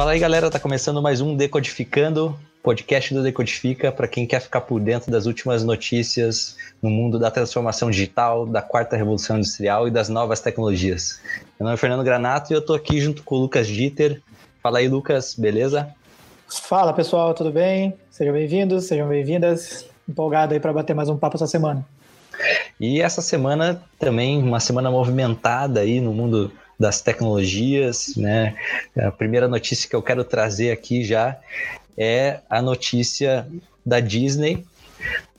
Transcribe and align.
Fala 0.00 0.12
aí, 0.12 0.18
galera, 0.18 0.50
tá 0.50 0.58
começando 0.58 1.02
mais 1.02 1.20
um 1.20 1.36
Decodificando, 1.36 2.34
podcast 2.62 3.12
do 3.12 3.22
Decodifica, 3.22 3.92
para 3.92 4.08
quem 4.08 4.26
quer 4.26 4.40
ficar 4.40 4.62
por 4.62 4.80
dentro 4.80 5.10
das 5.10 5.26
últimas 5.26 5.62
notícias 5.62 6.56
no 6.80 6.88
mundo 6.88 7.18
da 7.18 7.30
transformação 7.30 7.90
digital, 7.90 8.46
da 8.46 8.62
quarta 8.62 8.96
revolução 8.96 9.36
industrial 9.36 9.86
e 9.88 9.90
das 9.90 10.08
novas 10.08 10.40
tecnologias. 10.40 11.20
Meu 11.58 11.64
nome 11.64 11.74
é 11.74 11.76
Fernando 11.76 12.02
Granato 12.02 12.52
e 12.52 12.56
eu 12.56 12.64
tô 12.64 12.72
aqui 12.72 12.98
junto 13.00 13.22
com 13.22 13.34
o 13.34 13.40
Lucas 13.40 13.66
Dieter. 13.66 14.22
Fala 14.62 14.78
aí, 14.78 14.88
Lucas, 14.88 15.34
beleza? 15.34 15.94
Fala, 16.52 16.92
pessoal, 16.92 17.32
tudo 17.32 17.52
bem? 17.52 17.94
Sejam 18.10 18.34
bem-vindos, 18.34 18.86
sejam 18.86 19.08
bem-vindas. 19.08 19.86
Empolgado 20.08 20.52
aí 20.52 20.58
para 20.58 20.72
bater 20.72 20.94
mais 20.94 21.08
um 21.08 21.16
papo 21.16 21.36
essa 21.36 21.46
semana. 21.46 21.86
E 22.80 23.00
essa 23.00 23.22
semana 23.22 23.80
também 24.00 24.42
uma 24.42 24.58
semana 24.58 24.90
movimentada 24.90 25.78
aí 25.78 26.00
no 26.00 26.12
mundo 26.12 26.50
das 26.78 27.00
tecnologias, 27.00 28.16
né? 28.16 28.56
A 28.98 29.12
primeira 29.12 29.46
notícia 29.46 29.88
que 29.88 29.94
eu 29.94 30.02
quero 30.02 30.24
trazer 30.24 30.72
aqui 30.72 31.04
já 31.04 31.38
é 31.96 32.40
a 32.50 32.60
notícia 32.60 33.46
da 33.86 34.00
Disney, 34.00 34.64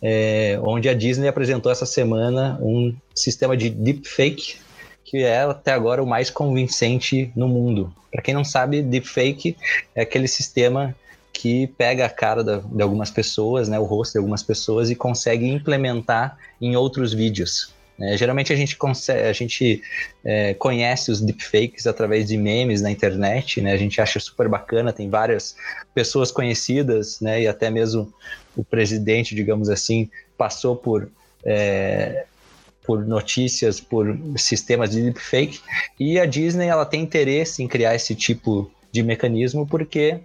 é, 0.01 0.57
onde 0.63 0.87
a 0.87 0.93
Disney 0.93 1.27
apresentou 1.27 1.69
essa 1.69 1.85
semana 1.85 2.57
um 2.61 2.95
sistema 3.13 3.57
de 3.57 3.69
deepfake 3.69 4.59
que 5.03 5.23
é 5.23 5.41
até 5.41 5.73
agora 5.73 6.01
o 6.01 6.07
mais 6.07 6.29
convincente 6.29 7.33
no 7.35 7.49
mundo. 7.49 7.93
Para 8.09 8.21
quem 8.21 8.33
não 8.33 8.45
sabe, 8.45 8.81
deepfake 8.81 9.57
é 9.93 10.03
aquele 10.03 10.25
sistema 10.25 10.95
que 11.41 11.65
pega 11.65 12.05
a 12.05 12.09
cara 12.09 12.43
da, 12.43 12.57
de 12.57 12.83
algumas 12.83 13.09
pessoas, 13.09 13.67
né, 13.67 13.79
o 13.79 13.83
rosto 13.83 14.11
de 14.11 14.19
algumas 14.19 14.43
pessoas 14.43 14.91
e 14.91 14.95
consegue 14.95 15.47
implementar 15.47 16.37
em 16.61 16.75
outros 16.75 17.13
vídeos. 17.13 17.73
É, 17.99 18.15
geralmente 18.15 18.53
a 18.53 18.55
gente, 18.55 18.77
consegue, 18.77 19.27
a 19.27 19.33
gente 19.33 19.81
é, 20.23 20.53
conhece 20.53 21.09
os 21.09 21.19
deepfakes 21.19 21.87
através 21.87 22.27
de 22.27 22.37
memes 22.37 22.79
na 22.79 22.91
internet, 22.91 23.59
né? 23.59 23.71
A 23.71 23.77
gente 23.77 23.99
acha 23.99 24.19
super 24.19 24.47
bacana, 24.47 24.93
tem 24.93 25.09
várias 25.09 25.55
pessoas 25.95 26.31
conhecidas, 26.31 27.19
né? 27.19 27.41
E 27.41 27.47
até 27.47 27.71
mesmo 27.71 28.13
o 28.55 28.63
presidente, 28.63 29.33
digamos 29.33 29.67
assim, 29.67 30.11
passou 30.37 30.75
por 30.75 31.09
é, 31.43 32.25
por 32.83 33.03
notícias, 33.03 33.79
por 33.79 34.15
sistemas 34.37 34.91
de 34.91 35.01
deepfake. 35.01 35.59
E 35.99 36.19
a 36.19 36.25
Disney 36.27 36.67
ela 36.67 36.85
tem 36.85 37.01
interesse 37.01 37.63
em 37.63 37.67
criar 37.67 37.95
esse 37.95 38.13
tipo 38.13 38.71
de 38.91 39.01
mecanismo 39.01 39.65
porque 39.65 40.19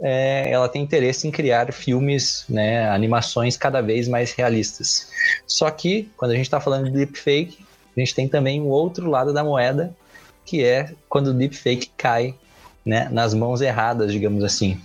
é, 0.00 0.50
ela 0.50 0.68
tem 0.68 0.82
interesse 0.82 1.26
em 1.26 1.30
criar 1.30 1.72
filmes, 1.72 2.44
né, 2.48 2.88
animações 2.88 3.56
cada 3.56 3.80
vez 3.80 4.06
mais 4.08 4.32
realistas. 4.32 5.10
Só 5.46 5.70
que, 5.70 6.08
quando 6.16 6.32
a 6.32 6.34
gente 6.34 6.46
está 6.46 6.60
falando 6.60 6.84
de 6.84 6.92
deepfake, 6.92 7.58
a 7.96 8.00
gente 8.00 8.14
tem 8.14 8.28
também 8.28 8.60
o 8.60 8.66
um 8.66 8.68
outro 8.68 9.10
lado 9.10 9.32
da 9.32 9.42
moeda, 9.42 9.94
que 10.44 10.64
é 10.64 10.92
quando 11.08 11.28
o 11.28 11.34
deepfake 11.34 11.90
cai 11.96 12.34
né, 12.86 13.08
nas 13.10 13.34
mãos 13.34 13.60
erradas, 13.60 14.12
digamos 14.12 14.44
assim. 14.44 14.80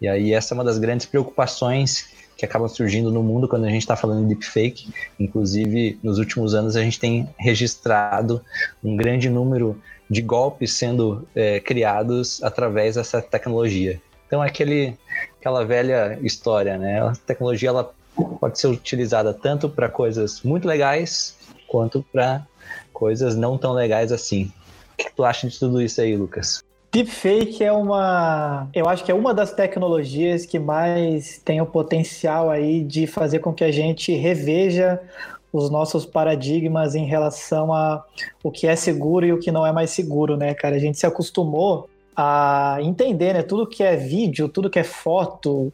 E 0.00 0.06
aí 0.06 0.32
essa 0.32 0.52
é 0.52 0.54
uma 0.54 0.64
das 0.64 0.78
grandes 0.78 1.06
preocupações 1.06 2.06
que 2.36 2.44
acabam 2.44 2.68
surgindo 2.68 3.10
no 3.10 3.20
mundo 3.20 3.48
quando 3.48 3.64
a 3.64 3.70
gente 3.70 3.82
está 3.82 3.96
falando 3.96 4.22
de 4.22 4.34
deepfake. 4.34 4.92
Inclusive, 5.18 5.98
nos 6.02 6.18
últimos 6.18 6.54
anos 6.54 6.76
a 6.76 6.82
gente 6.82 7.00
tem 7.00 7.28
registrado 7.36 8.40
um 8.84 8.96
grande 8.96 9.28
número 9.28 9.80
de 10.08 10.22
golpes 10.22 10.74
sendo 10.74 11.26
é, 11.34 11.58
criados 11.58 12.42
através 12.42 12.94
dessa 12.94 13.20
tecnologia. 13.20 14.00
Então 14.28 14.44
é 14.44 14.46
aquele, 14.46 14.96
aquela 15.40 15.64
velha 15.64 16.18
história, 16.22 16.78
né? 16.78 17.02
A 17.02 17.12
tecnologia 17.26 17.70
ela 17.70 17.90
pode 18.38 18.60
ser 18.60 18.68
utilizada 18.68 19.32
tanto 19.32 19.68
para 19.68 19.88
coisas 19.88 20.42
muito 20.42 20.68
legais 20.68 21.36
quanto 21.66 22.04
para 22.12 22.46
coisas 22.92 23.34
não 23.34 23.56
tão 23.58 23.72
legais 23.72 24.12
assim. 24.12 24.52
O 24.92 24.96
que 24.98 25.10
tu 25.10 25.24
acha 25.24 25.48
de 25.48 25.58
tudo 25.58 25.80
isso 25.80 26.00
aí, 26.00 26.16
Lucas? 26.16 26.62
Deepfake 26.92 27.62
é 27.62 27.72
uma, 27.72 28.68
eu 28.74 28.88
acho 28.88 29.04
que 29.04 29.10
é 29.10 29.14
uma 29.14 29.34
das 29.34 29.52
tecnologias 29.52 30.46
que 30.46 30.58
mais 30.58 31.38
tem 31.44 31.60
o 31.60 31.66
potencial 31.66 32.50
aí 32.50 32.82
de 32.82 33.06
fazer 33.06 33.40
com 33.40 33.52
que 33.52 33.62
a 33.62 33.70
gente 33.70 34.14
reveja 34.14 35.00
os 35.52 35.70
nossos 35.70 36.04
paradigmas 36.04 36.94
em 36.94 37.04
relação 37.04 37.72
a 37.72 38.04
o 38.42 38.50
que 38.50 38.66
é 38.66 38.76
seguro 38.76 39.24
e 39.26 39.32
o 39.32 39.38
que 39.38 39.50
não 39.50 39.66
é 39.66 39.72
mais 39.72 39.90
seguro, 39.90 40.36
né, 40.36 40.54
cara? 40.54 40.76
A 40.76 40.78
gente 40.78 40.98
se 40.98 41.06
acostumou 41.06 41.88
a 42.20 42.78
entender, 42.80 43.32
né, 43.32 43.42
tudo 43.44 43.64
que 43.64 43.80
é 43.80 43.94
vídeo, 43.94 44.48
tudo 44.48 44.68
que 44.68 44.80
é 44.80 44.82
foto, 44.82 45.72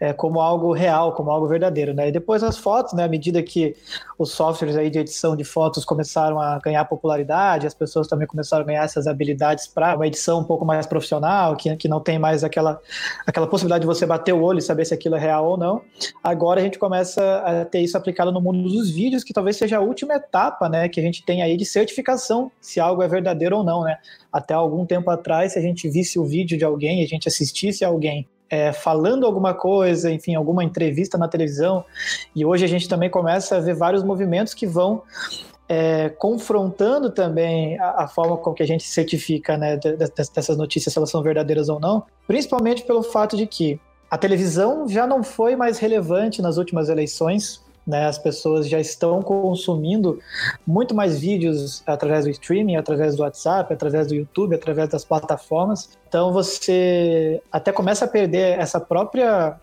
é, 0.00 0.14
como 0.14 0.40
algo 0.40 0.72
real, 0.72 1.12
como 1.12 1.30
algo 1.30 1.46
verdadeiro, 1.46 1.92
né? 1.92 2.08
E 2.08 2.12
depois 2.12 2.42
as 2.42 2.56
fotos, 2.56 2.94
né? 2.94 3.04
À 3.04 3.08
medida 3.08 3.42
que 3.42 3.76
os 4.18 4.32
softwares 4.32 4.74
aí 4.74 4.88
de 4.88 4.98
edição 4.98 5.36
de 5.36 5.44
fotos 5.44 5.84
começaram 5.84 6.40
a 6.40 6.58
ganhar 6.58 6.86
popularidade, 6.86 7.66
as 7.66 7.74
pessoas 7.74 8.08
também 8.08 8.26
começaram 8.26 8.64
a 8.64 8.66
ganhar 8.66 8.82
essas 8.82 9.06
habilidades 9.06 9.66
para 9.66 9.94
uma 9.94 10.06
edição 10.06 10.40
um 10.40 10.44
pouco 10.44 10.64
mais 10.64 10.86
profissional, 10.86 11.54
que, 11.54 11.76
que 11.76 11.86
não 11.86 12.00
tem 12.00 12.18
mais 12.18 12.42
aquela, 12.42 12.80
aquela 13.26 13.46
possibilidade 13.46 13.82
de 13.82 13.86
você 13.86 14.06
bater 14.06 14.32
o 14.32 14.42
olho 14.42 14.58
e 14.58 14.62
saber 14.62 14.86
se 14.86 14.94
aquilo 14.94 15.16
é 15.16 15.18
real 15.18 15.46
ou 15.46 15.58
não. 15.58 15.82
Agora 16.24 16.60
a 16.60 16.64
gente 16.64 16.78
começa 16.78 17.42
a 17.44 17.64
ter 17.66 17.80
isso 17.80 17.98
aplicado 17.98 18.32
no 18.32 18.40
mundo 18.40 18.62
dos 18.70 18.90
vídeos, 18.90 19.22
que 19.22 19.34
talvez 19.34 19.58
seja 19.58 19.76
a 19.76 19.80
última 19.80 20.14
etapa, 20.14 20.66
né? 20.66 20.88
Que 20.88 20.98
a 20.98 21.02
gente 21.02 21.22
tem 21.22 21.42
aí 21.42 21.58
de 21.58 21.66
certificação 21.66 22.50
se 22.58 22.80
algo 22.80 23.02
é 23.02 23.08
verdadeiro 23.08 23.58
ou 23.58 23.62
não, 23.62 23.84
né? 23.84 23.98
Até 24.32 24.54
algum 24.54 24.86
tempo 24.86 25.10
atrás, 25.10 25.52
se 25.52 25.58
a 25.58 25.62
gente 25.62 25.86
visse 25.90 26.18
o 26.18 26.24
vídeo 26.24 26.56
de 26.56 26.64
alguém, 26.64 27.04
a 27.04 27.06
gente 27.06 27.28
assistisse 27.28 27.84
a 27.84 27.88
alguém 27.88 28.26
é, 28.50 28.72
falando 28.72 29.24
alguma 29.24 29.54
coisa, 29.54 30.10
enfim, 30.10 30.34
alguma 30.34 30.64
entrevista 30.64 31.16
na 31.16 31.28
televisão. 31.28 31.84
E 32.34 32.44
hoje 32.44 32.64
a 32.64 32.68
gente 32.68 32.88
também 32.88 33.08
começa 33.08 33.56
a 33.56 33.60
ver 33.60 33.74
vários 33.74 34.02
movimentos 34.02 34.52
que 34.52 34.66
vão 34.66 35.02
é, 35.68 36.08
confrontando 36.08 37.10
também 37.10 37.78
a, 37.78 38.02
a, 38.02 38.08
forma 38.08 38.36
com 38.36 38.52
que 38.52 38.62
a 38.62 38.66
gente 38.66 38.82
certifica 38.82 39.56
né, 39.56 39.76
dessas 39.76 40.56
notícias, 40.56 40.92
se 40.92 40.98
elas 40.98 41.10
são 41.10 41.22
verdadeiras 41.22 41.68
ou 41.68 41.78
não, 41.78 42.02
principalmente 42.26 42.82
pelo 42.82 43.04
fato 43.04 43.36
de 43.36 43.46
que 43.46 43.80
a 44.10 44.18
televisão 44.18 44.88
já 44.88 45.06
não 45.06 45.22
foi 45.22 45.54
mais 45.54 45.78
relevante 45.78 46.42
nas 46.42 46.56
últimas 46.56 46.88
eleições, 46.88 47.62
né? 47.90 48.06
As 48.06 48.18
pessoas 48.18 48.68
já 48.68 48.80
estão 48.80 49.20
consumindo 49.20 50.18
muito 50.66 50.94
mais 50.94 51.18
vídeos 51.18 51.82
através 51.86 52.24
do 52.24 52.30
streaming, 52.30 52.76
através 52.76 53.16
do 53.16 53.22
WhatsApp, 53.22 53.72
através 53.72 54.06
do 54.06 54.14
YouTube, 54.14 54.54
através 54.54 54.88
das 54.88 55.04
plataformas. 55.04 55.90
Então 56.08 56.32
você 56.32 57.42
até 57.52 57.72
começa 57.72 58.04
a 58.04 58.08
perder 58.08 58.58
essa 58.58 58.80
própria 58.80 59.56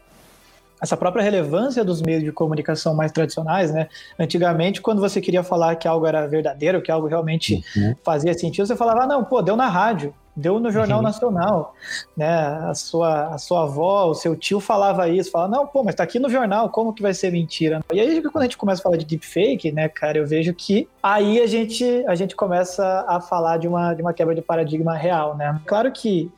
essa 0.80 0.96
própria 0.96 1.24
relevância 1.24 1.84
dos 1.84 2.04
meios 2.04 2.24
de 2.24 2.32
comunicação 2.32 2.94
mais 2.94 3.12
tradicionais, 3.12 3.74
né? 3.74 3.88
Antigamente, 4.20 4.80
quando 4.80 5.02
você 5.02 5.20
queria 5.20 5.42
falar 5.42 5.76
que 5.76 5.88
algo 5.88 6.06
era 6.06 6.28
verdadeiro, 6.28 6.84
que 6.84 6.92
algo 6.92 7.08
realmente 7.08 7.64
uhum. 7.76 7.96
fazia 8.04 8.32
sentido, 8.36 8.68
você 8.68 8.76
falava, 8.76 9.04
ah, 9.04 9.08
não, 9.08 9.24
pô, 9.24 9.42
deu 9.42 9.56
na 9.56 9.68
rádio 9.68 10.14
deu 10.38 10.60
no 10.60 10.72
Jornal 10.72 11.00
uhum. 11.00 11.04
Nacional, 11.04 11.74
né? 12.16 12.30
A 12.70 12.76
sua, 12.76 13.34
a 13.34 13.38
sua 13.40 13.64
avó, 13.64 14.06
o 14.06 14.14
seu 14.14 14.36
tio 14.36 14.60
falava 14.60 15.10
isso, 15.10 15.32
falava, 15.32 15.52
não, 15.52 15.66
pô, 15.66 15.84
mas 15.84 15.96
tá 15.96 16.04
aqui 16.04 16.20
no 16.20 16.30
jornal, 16.30 16.70
como 16.70 16.94
que 16.94 17.02
vai 17.02 17.14
ser 17.14 17.32
mentira? 17.32 17.82
E 17.92 18.00
aí, 18.00 18.22
quando 18.22 18.42
a 18.42 18.44
gente 18.44 18.58
começa 18.58 18.82
a 18.82 18.84
falar 18.84 18.98
de 18.98 19.06
deepfake, 19.06 19.72
né, 19.72 19.90
cara, 19.90 20.20
eu 20.20 20.28
vejo 20.28 20.54
que 20.54 20.88
aí 21.02 21.42
a 21.42 21.48
gente, 21.48 21.84
a 22.08 22.14
gente 22.14 22.36
começa 22.36 23.04
a 23.08 23.20
falar 23.20 23.58
de 23.58 23.68
uma, 23.68 23.96
de 23.96 24.02
uma 24.04 24.14
quebra 24.14 24.36
de 24.36 24.42
paradigma 24.42 24.96
real, 24.96 25.36
né? 25.36 25.60
Claro 25.66 25.92
que 25.92 26.32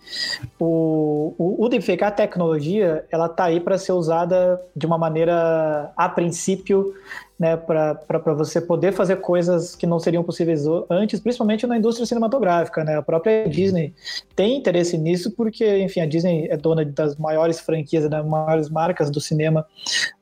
o, 0.58 1.34
o, 1.38 1.66
o 1.66 1.68
deepfake, 1.68 2.04
a 2.04 2.12
tecnologia, 2.12 3.06
ela 3.12 3.28
tá 3.28 3.46
aí 3.46 3.59
para 3.59 3.78
ser 3.78 3.92
usada 3.92 4.62
de 4.74 4.86
uma 4.86 4.98
maneira, 4.98 5.92
a 5.98 6.08
princípio, 6.08 6.94
né, 7.40 7.56
para 7.56 8.34
você 8.36 8.60
poder 8.60 8.92
fazer 8.92 9.16
coisas 9.18 9.74
que 9.74 9.88
não 9.88 9.98
seriam 9.98 10.24
possíveis 10.24 10.66
antes, 10.90 11.22
principalmente 11.22 11.66
na 11.66 11.78
indústria 11.78 12.06
cinematográfica. 12.06 12.84
Né? 12.84 12.98
A 12.98 13.02
própria 13.02 13.48
Disney 13.48 13.94
tem 14.36 14.58
interesse 14.58 14.98
nisso 14.98 15.32
porque, 15.32 15.80
enfim, 15.80 16.02
a 16.02 16.06
Disney 16.06 16.48
é 16.50 16.58
dona 16.58 16.84
das 16.84 17.16
maiores 17.16 17.62
franquias, 17.62 18.10
das 18.10 18.26
maiores 18.26 18.70
marcas 18.70 19.09
do 19.09 19.22
cinema 19.22 19.66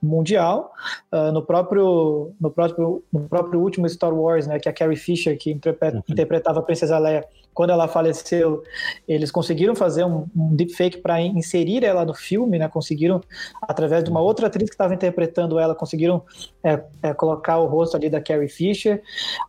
mundial. 0.02 0.72
Uh, 1.12 1.32
no, 1.32 1.42
próprio, 1.42 2.34
no, 2.40 2.52
próprio, 2.52 3.04
no 3.12 3.22
próprio 3.28 3.60
último 3.62 3.90
Star 3.90 4.14
Wars, 4.14 4.46
né, 4.46 4.60
que 4.60 4.70
é 4.70 4.72
a 4.72 4.76
Carrie 4.76 4.96
Fisher, 4.96 5.36
que 5.38 5.52
interpreta, 5.52 5.98
uhum. 5.98 6.04
interpretava 6.08 6.60
a 6.60 6.64
Princesa 6.64 7.00
Leia, 7.00 7.26
quando 7.58 7.72
ela 7.72 7.88
faleceu, 7.88 8.62
eles 9.08 9.32
conseguiram 9.32 9.76
fazer 9.76 10.04
um, 10.04 10.28
um 10.36 10.56
deepfake 10.56 11.00
para 11.00 11.20
inserir 11.20 11.84
ela 11.84 12.06
no 12.06 12.14
filme, 12.14 12.60
né? 12.60 12.68
Conseguiram, 12.68 13.20
através 13.60 14.04
de 14.04 14.12
uma 14.12 14.22
outra 14.22 14.46
atriz 14.46 14.70
que 14.70 14.76
estava 14.76 14.94
interpretando 14.94 15.58
ela, 15.58 15.74
conseguiram 15.74 16.22
é, 16.64 16.80
é, 17.10 17.14
colocar 17.14 17.58
o 17.58 17.66
rosto 17.66 17.96
ali 17.96 18.10
da 18.10 18.22
Carrie 18.22 18.50
Fisher. 18.50 19.02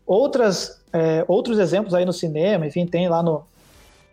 Outras, 0.07 0.83
é, 0.93 1.25
outros 1.29 1.59
exemplos 1.59 1.95
aí 1.95 2.05
no 2.05 2.13
cinema, 2.13 2.67
enfim, 2.67 2.87
tem 2.87 3.09
lá 3.09 3.23
no, 3.23 3.45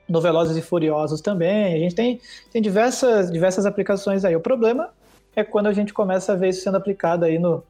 no 0.07 0.21
Velozes 0.21 0.55
e 0.57 0.61
Furiosos 0.61 1.21
também. 1.21 1.73
A 1.75 1.77
gente 1.79 1.95
tem, 1.95 2.19
tem 2.51 2.61
diversas, 2.61 3.31
diversas 3.31 3.65
aplicações 3.65 4.23
aí. 4.25 4.35
O 4.35 4.41
problema 4.41 4.89
é 5.35 5.43
quando 5.43 5.67
a 5.67 5.73
gente 5.73 5.93
começa 5.93 6.33
a 6.33 6.35
ver 6.35 6.49
isso 6.49 6.61
sendo 6.61 6.77
aplicado 6.77 7.25
aí 7.25 7.37
no, 7.37 7.63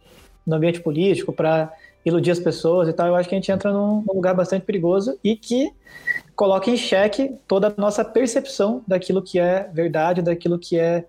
no 0.46 0.56
ambiente 0.56 0.82
político 0.82 1.34
para 1.34 1.72
iludir 2.06 2.32
as 2.32 2.40
pessoas 2.40 2.88
e 2.88 2.94
tal. 2.94 3.08
Eu 3.08 3.16
acho 3.16 3.28
que 3.28 3.36
a 3.36 3.38
gente 3.38 3.52
entra 3.52 3.72
num, 3.72 4.04
num 4.08 4.14
lugar 4.14 4.36
bastante 4.36 4.66
perigoso 4.66 5.18
e 5.24 5.36
que 5.36 5.72
coloca 6.36 6.70
em 6.70 6.78
xeque 6.78 7.36
toda 7.48 7.68
a 7.68 7.74
nossa 7.82 8.06
percepção 8.06 8.84
daquilo 8.88 9.22
que 9.22 9.40
é 9.40 9.70
verdade, 9.74 10.22
daquilo 10.22 10.60
que 10.60 10.78
é 10.78 11.06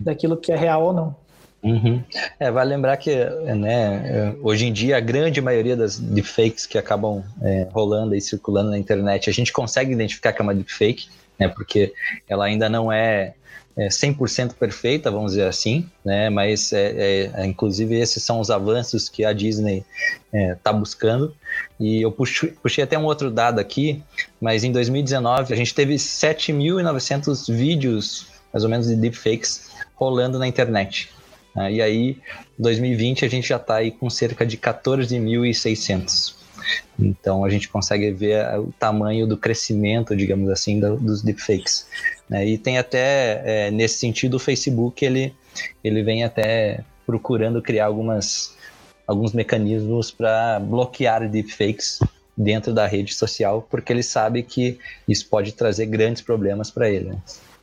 daquilo 0.00 0.36
que 0.36 0.50
é 0.50 0.56
real 0.56 0.82
ou 0.82 0.92
não. 0.92 1.14
Uhum. 1.62 2.02
É, 2.40 2.50
vale 2.50 2.70
lembrar 2.70 2.96
que 2.96 3.14
né, 3.56 4.34
hoje 4.42 4.66
em 4.66 4.72
dia 4.72 4.96
a 4.96 5.00
grande 5.00 5.40
maioria 5.40 5.76
das 5.76 5.96
deepfakes 5.96 6.66
que 6.66 6.76
acabam 6.76 7.22
é, 7.40 7.68
rolando 7.70 8.16
e 8.16 8.20
circulando 8.20 8.70
na 8.70 8.78
internet, 8.78 9.30
a 9.30 9.32
gente 9.32 9.52
consegue 9.52 9.92
identificar 9.92 10.32
que 10.32 10.40
é 10.40 10.42
uma 10.42 10.54
deepfake, 10.54 11.08
né, 11.38 11.46
porque 11.48 11.92
ela 12.28 12.46
ainda 12.46 12.68
não 12.68 12.90
é, 12.90 13.34
é 13.76 13.86
100% 13.86 14.54
perfeita, 14.54 15.08
vamos 15.08 15.32
dizer 15.32 15.46
assim, 15.46 15.88
né, 16.04 16.28
mas 16.28 16.72
é, 16.72 16.90
é, 16.90 17.30
é, 17.34 17.46
inclusive 17.46 17.94
esses 17.94 18.24
são 18.24 18.40
os 18.40 18.50
avanços 18.50 19.08
que 19.08 19.24
a 19.24 19.32
Disney 19.32 19.84
está 20.32 20.70
é, 20.70 20.74
buscando. 20.74 21.32
E 21.78 22.02
eu 22.02 22.10
puxei, 22.10 22.50
puxei 22.50 22.82
até 22.82 22.98
um 22.98 23.04
outro 23.04 23.30
dado 23.30 23.60
aqui, 23.60 24.02
mas 24.40 24.64
em 24.64 24.72
2019 24.72 25.54
a 25.54 25.56
gente 25.56 25.72
teve 25.72 25.94
7.900 25.94 27.54
vídeos, 27.54 28.26
mais 28.52 28.64
ou 28.64 28.70
menos, 28.70 28.88
de 28.88 28.96
deepfakes 28.96 29.70
rolando 29.94 30.40
na 30.40 30.48
internet. 30.48 31.08
Né? 31.54 31.74
E 31.74 31.82
aí, 31.82 32.18
2020, 32.58 33.24
a 33.24 33.28
gente 33.28 33.48
já 33.48 33.56
está 33.56 33.76
aí 33.76 33.90
com 33.90 34.08
cerca 34.08 34.44
de 34.44 34.56
14.600. 34.56 36.42
Então 36.98 37.44
a 37.44 37.50
gente 37.50 37.68
consegue 37.68 38.10
ver 38.10 38.58
o 38.58 38.72
tamanho 38.78 39.26
do 39.26 39.36
crescimento, 39.36 40.16
digamos 40.16 40.48
assim, 40.50 40.78
dos 40.78 41.22
deepfakes. 41.22 41.86
Né? 42.28 42.46
E 42.46 42.58
tem 42.58 42.78
até, 42.78 43.42
é, 43.44 43.70
nesse 43.70 43.98
sentido, 43.98 44.34
o 44.34 44.40
Facebook, 44.40 45.04
ele, 45.04 45.34
ele 45.82 46.02
vem 46.02 46.24
até 46.24 46.84
procurando 47.06 47.60
criar 47.60 47.86
algumas, 47.86 48.56
alguns 49.06 49.32
mecanismos 49.32 50.10
para 50.10 50.60
bloquear 50.60 51.28
deepfakes 51.28 51.98
dentro 52.36 52.72
da 52.72 52.86
rede 52.86 53.12
social, 53.12 53.66
porque 53.70 53.92
ele 53.92 54.02
sabe 54.02 54.42
que 54.42 54.78
isso 55.06 55.28
pode 55.28 55.52
trazer 55.52 55.86
grandes 55.86 56.22
problemas 56.22 56.70
para 56.70 56.88
ele. 56.88 57.10
Né? 57.10 57.18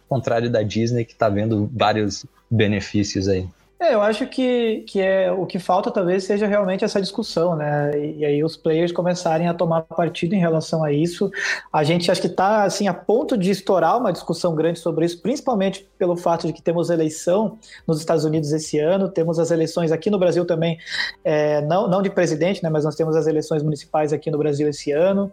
Ao 0.09 0.17
contrário 0.17 0.49
da 0.49 0.61
Disney, 0.61 1.05
que 1.05 1.13
está 1.13 1.29
vendo 1.29 1.69
vários 1.73 2.25
benefícios 2.49 3.27
aí. 3.27 3.47
É, 3.81 3.93
eu 3.93 4.01
acho 4.01 4.27
que, 4.27 4.83
que 4.85 4.99
é 4.99 5.31
o 5.31 5.45
que 5.45 5.57
falta 5.57 5.89
talvez 5.89 6.25
seja 6.25 6.45
realmente 6.45 6.83
essa 6.83 6.99
discussão, 6.99 7.55
né? 7.55 7.91
E, 7.97 8.17
e 8.17 8.25
aí 8.25 8.43
os 8.43 8.57
players 8.57 8.91
começarem 8.91 9.47
a 9.47 9.53
tomar 9.53 9.83
partido 9.83 10.35
em 10.35 10.39
relação 10.39 10.83
a 10.83 10.91
isso. 10.91 11.31
A 11.71 11.81
gente 11.81 12.11
acho 12.11 12.19
que 12.19 12.27
está 12.27 12.63
assim 12.65 12.89
a 12.89 12.93
ponto 12.93 13.37
de 13.37 13.49
estourar 13.49 13.97
uma 13.97 14.11
discussão 14.11 14.53
grande 14.53 14.79
sobre 14.79 15.05
isso, 15.05 15.21
principalmente 15.21 15.89
pelo 15.97 16.17
fato 16.17 16.45
de 16.45 16.51
que 16.51 16.61
temos 16.61 16.89
eleição 16.89 17.57
nos 17.87 17.99
Estados 17.99 18.25
Unidos 18.25 18.51
esse 18.51 18.77
ano, 18.79 19.07
temos 19.07 19.39
as 19.39 19.49
eleições 19.49 19.93
aqui 19.93 20.09
no 20.09 20.19
Brasil 20.19 20.45
também, 20.45 20.77
é, 21.23 21.61
não, 21.61 21.87
não 21.87 22.01
de 22.01 22.09
presidente, 22.09 22.61
né? 22.61 22.69
Mas 22.69 22.83
nós 22.83 22.95
temos 22.95 23.15
as 23.15 23.27
eleições 23.27 23.63
municipais 23.63 24.11
aqui 24.11 24.29
no 24.29 24.37
Brasil 24.37 24.67
esse 24.67 24.91
ano. 24.91 25.31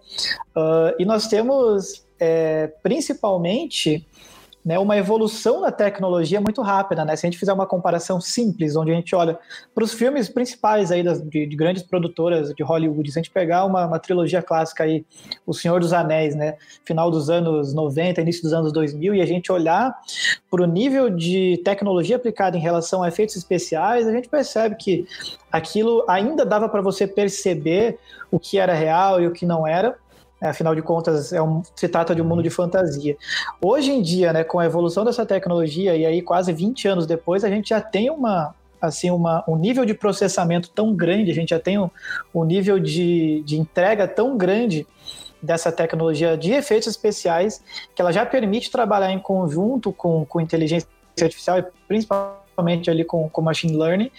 Uh, 0.56 0.94
e 1.00 1.04
nós 1.04 1.26
temos 1.26 2.06
é, 2.20 2.68
principalmente 2.80 4.06
né, 4.66 4.76
uma 4.80 4.96
evolução 4.96 5.60
da 5.60 5.70
tecnologia 5.70 6.40
muito 6.40 6.60
rápida, 6.60 7.04
né? 7.04 7.14
Se 7.14 7.24
a 7.24 7.30
gente 7.30 7.38
fizer 7.38 7.52
uma 7.52 7.68
comparação 7.68 8.20
simples, 8.20 8.74
onde 8.74 8.90
a 8.90 8.94
gente 8.96 9.14
olha 9.14 9.38
para 9.72 9.84
os 9.84 9.94
filmes 9.94 10.28
principais 10.28 10.90
aí 10.90 11.04
das, 11.04 11.22
de, 11.22 11.46
de, 11.46 11.54
grandes 11.56 11.84
produtoras 11.84 12.52
de 12.52 12.64
Hollywood, 12.64 13.12
se 13.12 13.16
a 13.16 13.22
gente 13.22 13.30
pegar 13.30 13.64
uma, 13.64 13.86
uma, 13.86 14.00
trilogia 14.00 14.42
clássica 14.42 14.82
aí, 14.82 15.06
O 15.46 15.54
Senhor 15.54 15.78
dos 15.78 15.92
Anéis, 15.92 16.34
né, 16.34 16.56
final 16.84 17.12
dos 17.12 17.30
anos 17.30 17.72
90, 17.72 18.20
início 18.20 18.42
dos 18.42 18.52
anos 18.52 18.72
2000, 18.72 19.14
e 19.14 19.22
a 19.22 19.26
gente 19.26 19.52
olhar 19.52 19.96
para 20.50 20.64
o 20.64 20.66
nível 20.66 21.10
de 21.10 21.62
tecnologia 21.64 22.16
aplicada 22.16 22.56
em 22.56 22.60
relação 22.60 23.04
a 23.04 23.08
efeitos 23.08 23.36
especiais, 23.36 24.08
a 24.08 24.10
gente 24.10 24.28
percebe 24.28 24.74
que 24.74 25.06
aquilo 25.52 26.04
ainda 26.08 26.44
dava 26.44 26.68
para 26.68 26.82
você 26.82 27.06
perceber 27.06 28.00
o 28.32 28.40
que 28.40 28.58
era 28.58 28.74
real 28.74 29.22
e 29.22 29.28
o 29.28 29.32
que 29.32 29.46
não 29.46 29.64
era, 29.64 29.96
afinal 30.48 30.74
de 30.74 30.82
contas, 30.82 31.32
é 31.32 31.40
um, 31.40 31.62
se 31.74 31.88
trata 31.88 32.14
de 32.14 32.22
um 32.22 32.24
mundo 32.24 32.42
de 32.42 32.50
fantasia. 32.50 33.16
Hoje 33.60 33.90
em 33.90 34.02
dia, 34.02 34.32
né, 34.32 34.44
com 34.44 34.58
a 34.58 34.66
evolução 34.66 35.04
dessa 35.04 35.24
tecnologia, 35.24 35.96
e 35.96 36.04
aí 36.04 36.22
quase 36.22 36.52
20 36.52 36.88
anos 36.88 37.06
depois, 37.06 37.44
a 37.44 37.48
gente 37.48 37.70
já 37.70 37.80
tem 37.80 38.10
uma, 38.10 38.54
assim, 38.80 39.10
uma, 39.10 39.44
um 39.48 39.56
nível 39.56 39.84
de 39.84 39.94
processamento 39.94 40.70
tão 40.70 40.94
grande, 40.94 41.30
a 41.30 41.34
gente 41.34 41.50
já 41.50 41.60
tem 41.60 41.78
um, 41.78 41.90
um 42.34 42.44
nível 42.44 42.78
de, 42.78 43.42
de 43.44 43.58
entrega 43.58 44.06
tão 44.08 44.36
grande 44.36 44.86
dessa 45.40 45.70
tecnologia 45.70 46.36
de 46.36 46.52
efeitos 46.52 46.88
especiais, 46.88 47.62
que 47.94 48.00
ela 48.00 48.12
já 48.12 48.24
permite 48.24 48.70
trabalhar 48.70 49.12
em 49.12 49.18
conjunto 49.18 49.92
com, 49.92 50.24
com 50.24 50.40
inteligência 50.40 50.88
artificial 51.20 51.58
e 51.58 51.64
principalmente 51.86 52.45
ali 52.90 53.04
com, 53.04 53.28
com 53.28 53.42
machine 53.42 53.76
learning, 53.76 54.10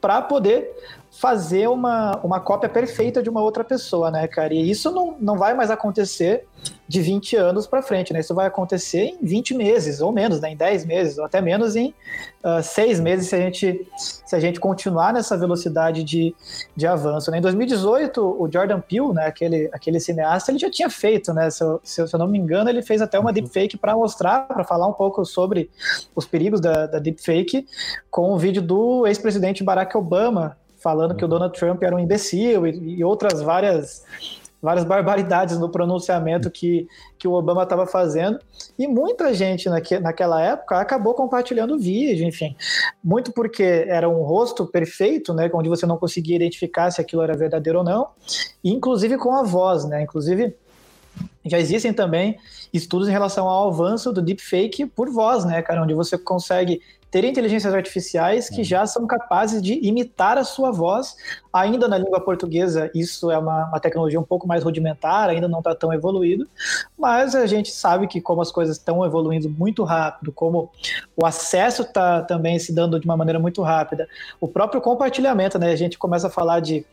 para 0.00 0.22
poder 0.22 0.70
fazer 1.10 1.68
uma, 1.68 2.18
uma 2.22 2.40
cópia 2.40 2.68
perfeita 2.68 3.22
de 3.22 3.30
uma 3.30 3.40
outra 3.40 3.62
pessoa, 3.62 4.10
né, 4.10 4.26
cara? 4.26 4.52
E 4.52 4.70
isso 4.70 4.90
não, 4.90 5.16
não 5.20 5.38
vai 5.38 5.54
mais 5.54 5.70
acontecer 5.70 6.46
de 6.86 7.00
20 7.00 7.36
anos 7.36 7.66
para 7.66 7.82
frente, 7.82 8.12
né? 8.12 8.20
Isso 8.20 8.34
vai 8.34 8.46
acontecer 8.46 9.04
em 9.04 9.18
20 9.22 9.54
meses, 9.54 10.00
ou 10.00 10.12
menos, 10.12 10.40
né? 10.40 10.50
Em 10.50 10.56
10 10.56 10.84
meses, 10.84 11.18
ou 11.18 11.24
até 11.24 11.40
menos 11.40 11.76
em 11.76 11.88
uh, 12.44 12.58
ah, 12.58 12.62
6 12.62 13.00
meses, 13.00 13.28
se 13.28 13.34
a, 13.34 13.38
gente, 13.38 13.88
se 13.96 14.36
a 14.36 14.40
gente 14.40 14.60
continuar 14.60 15.12
nessa 15.12 15.36
velocidade 15.36 16.04
de, 16.04 16.34
de 16.76 16.86
avanço. 16.86 17.30
Né? 17.30 17.38
Em 17.38 17.40
2018, 17.40 18.20
o 18.20 18.50
Jordan 18.52 18.80
Peele, 18.80 19.12
né, 19.14 19.26
aquele, 19.26 19.70
aquele 19.72 19.98
cineasta, 19.98 20.50
ele 20.50 20.58
já 20.58 20.70
tinha 20.70 20.90
feito, 20.90 21.32
né? 21.32 21.48
Se 21.48 21.64
eu, 21.64 21.80
se 21.82 22.00
eu 22.02 22.18
não 22.18 22.28
me 22.28 22.38
engano, 22.38 22.68
ele 22.68 22.82
fez 22.82 23.00
até 23.00 23.18
uma 23.18 23.30
uhum. 23.30 23.34
deepfake 23.34 23.78
para 23.78 23.94
mostrar, 23.94 24.46
para 24.46 24.62
falar 24.62 24.86
um 24.86 24.92
pouco 24.92 25.24
sobre 25.24 25.70
os 26.14 26.26
perigos 26.26 26.60
da, 26.60 26.86
da 26.86 26.98
deepfake, 26.98 27.66
com 28.10 28.32
o 28.32 28.38
vídeo 28.38 28.60
do 28.60 29.06
ex-presidente 29.06 29.64
Barack 29.64 29.96
Obama, 29.96 30.56
falando 30.76 31.14
que 31.14 31.24
o 31.24 31.26
uhum. 31.26 31.30
Donald 31.30 31.58
Trump 31.58 31.82
era 31.82 31.96
um 31.96 31.98
imbecil 31.98 32.66
e, 32.66 32.98
e 32.98 33.04
outras 33.04 33.40
várias 33.40 34.04
várias 34.64 34.84
barbaridades 34.86 35.58
no 35.58 35.68
pronunciamento 35.68 36.50
que, 36.50 36.88
que 37.18 37.28
o 37.28 37.32
Obama 37.32 37.64
estava 37.64 37.86
fazendo. 37.86 38.38
E 38.78 38.88
muita 38.88 39.34
gente 39.34 39.68
naque, 39.68 39.98
naquela 39.98 40.40
época 40.40 40.80
acabou 40.80 41.12
compartilhando 41.12 41.74
o 41.74 41.78
vídeo, 41.78 42.26
enfim. 42.26 42.56
Muito 43.02 43.30
porque 43.30 43.84
era 43.86 44.08
um 44.08 44.22
rosto 44.22 44.66
perfeito, 44.66 45.34
né, 45.34 45.50
onde 45.52 45.68
você 45.68 45.84
não 45.84 45.98
conseguia 45.98 46.36
identificar 46.36 46.90
se 46.90 46.98
aquilo 46.98 47.20
era 47.20 47.36
verdadeiro 47.36 47.80
ou 47.80 47.84
não, 47.84 48.08
inclusive 48.64 49.18
com 49.18 49.34
a 49.34 49.42
voz, 49.42 49.84
né? 49.84 50.02
Inclusive 50.02 50.56
já 51.44 51.58
existem 51.58 51.92
também 51.92 52.38
estudos 52.72 53.06
em 53.06 53.12
relação 53.12 53.46
ao 53.46 53.68
avanço 53.68 54.12
do 54.12 54.22
deepfake 54.22 54.86
por 54.86 55.10
voz, 55.10 55.44
né, 55.44 55.60
cara, 55.60 55.82
onde 55.82 55.92
você 55.92 56.16
consegue 56.16 56.80
ter 57.14 57.22
inteligências 57.22 57.72
artificiais 57.72 58.50
que 58.50 58.58
uhum. 58.58 58.64
já 58.64 58.84
são 58.88 59.06
capazes 59.06 59.62
de 59.62 59.74
imitar 59.86 60.36
a 60.36 60.42
sua 60.42 60.72
voz, 60.72 61.14
ainda 61.52 61.86
na 61.86 61.96
língua 61.96 62.20
portuguesa. 62.20 62.90
Isso 62.92 63.30
é 63.30 63.38
uma, 63.38 63.68
uma 63.68 63.78
tecnologia 63.78 64.18
um 64.18 64.24
pouco 64.24 64.48
mais 64.48 64.64
rudimentar, 64.64 65.28
ainda 65.28 65.46
não 65.46 65.60
está 65.60 65.76
tão 65.76 65.92
evoluído, 65.92 66.48
mas 66.98 67.36
a 67.36 67.46
gente 67.46 67.70
sabe 67.70 68.08
que, 68.08 68.20
como 68.20 68.42
as 68.42 68.50
coisas 68.50 68.78
estão 68.78 69.06
evoluindo 69.06 69.48
muito 69.48 69.84
rápido, 69.84 70.32
como 70.32 70.72
o 71.16 71.24
acesso 71.24 71.82
está 71.82 72.20
também 72.20 72.58
se 72.58 72.74
dando 72.74 72.98
de 72.98 73.06
uma 73.06 73.16
maneira 73.16 73.38
muito 73.38 73.62
rápida, 73.62 74.08
o 74.40 74.48
próprio 74.48 74.80
compartilhamento, 74.80 75.56
né? 75.56 75.70
A 75.70 75.76
gente 75.76 75.96
começa 75.96 76.26
a 76.26 76.30
falar 76.30 76.58
de 76.58 76.84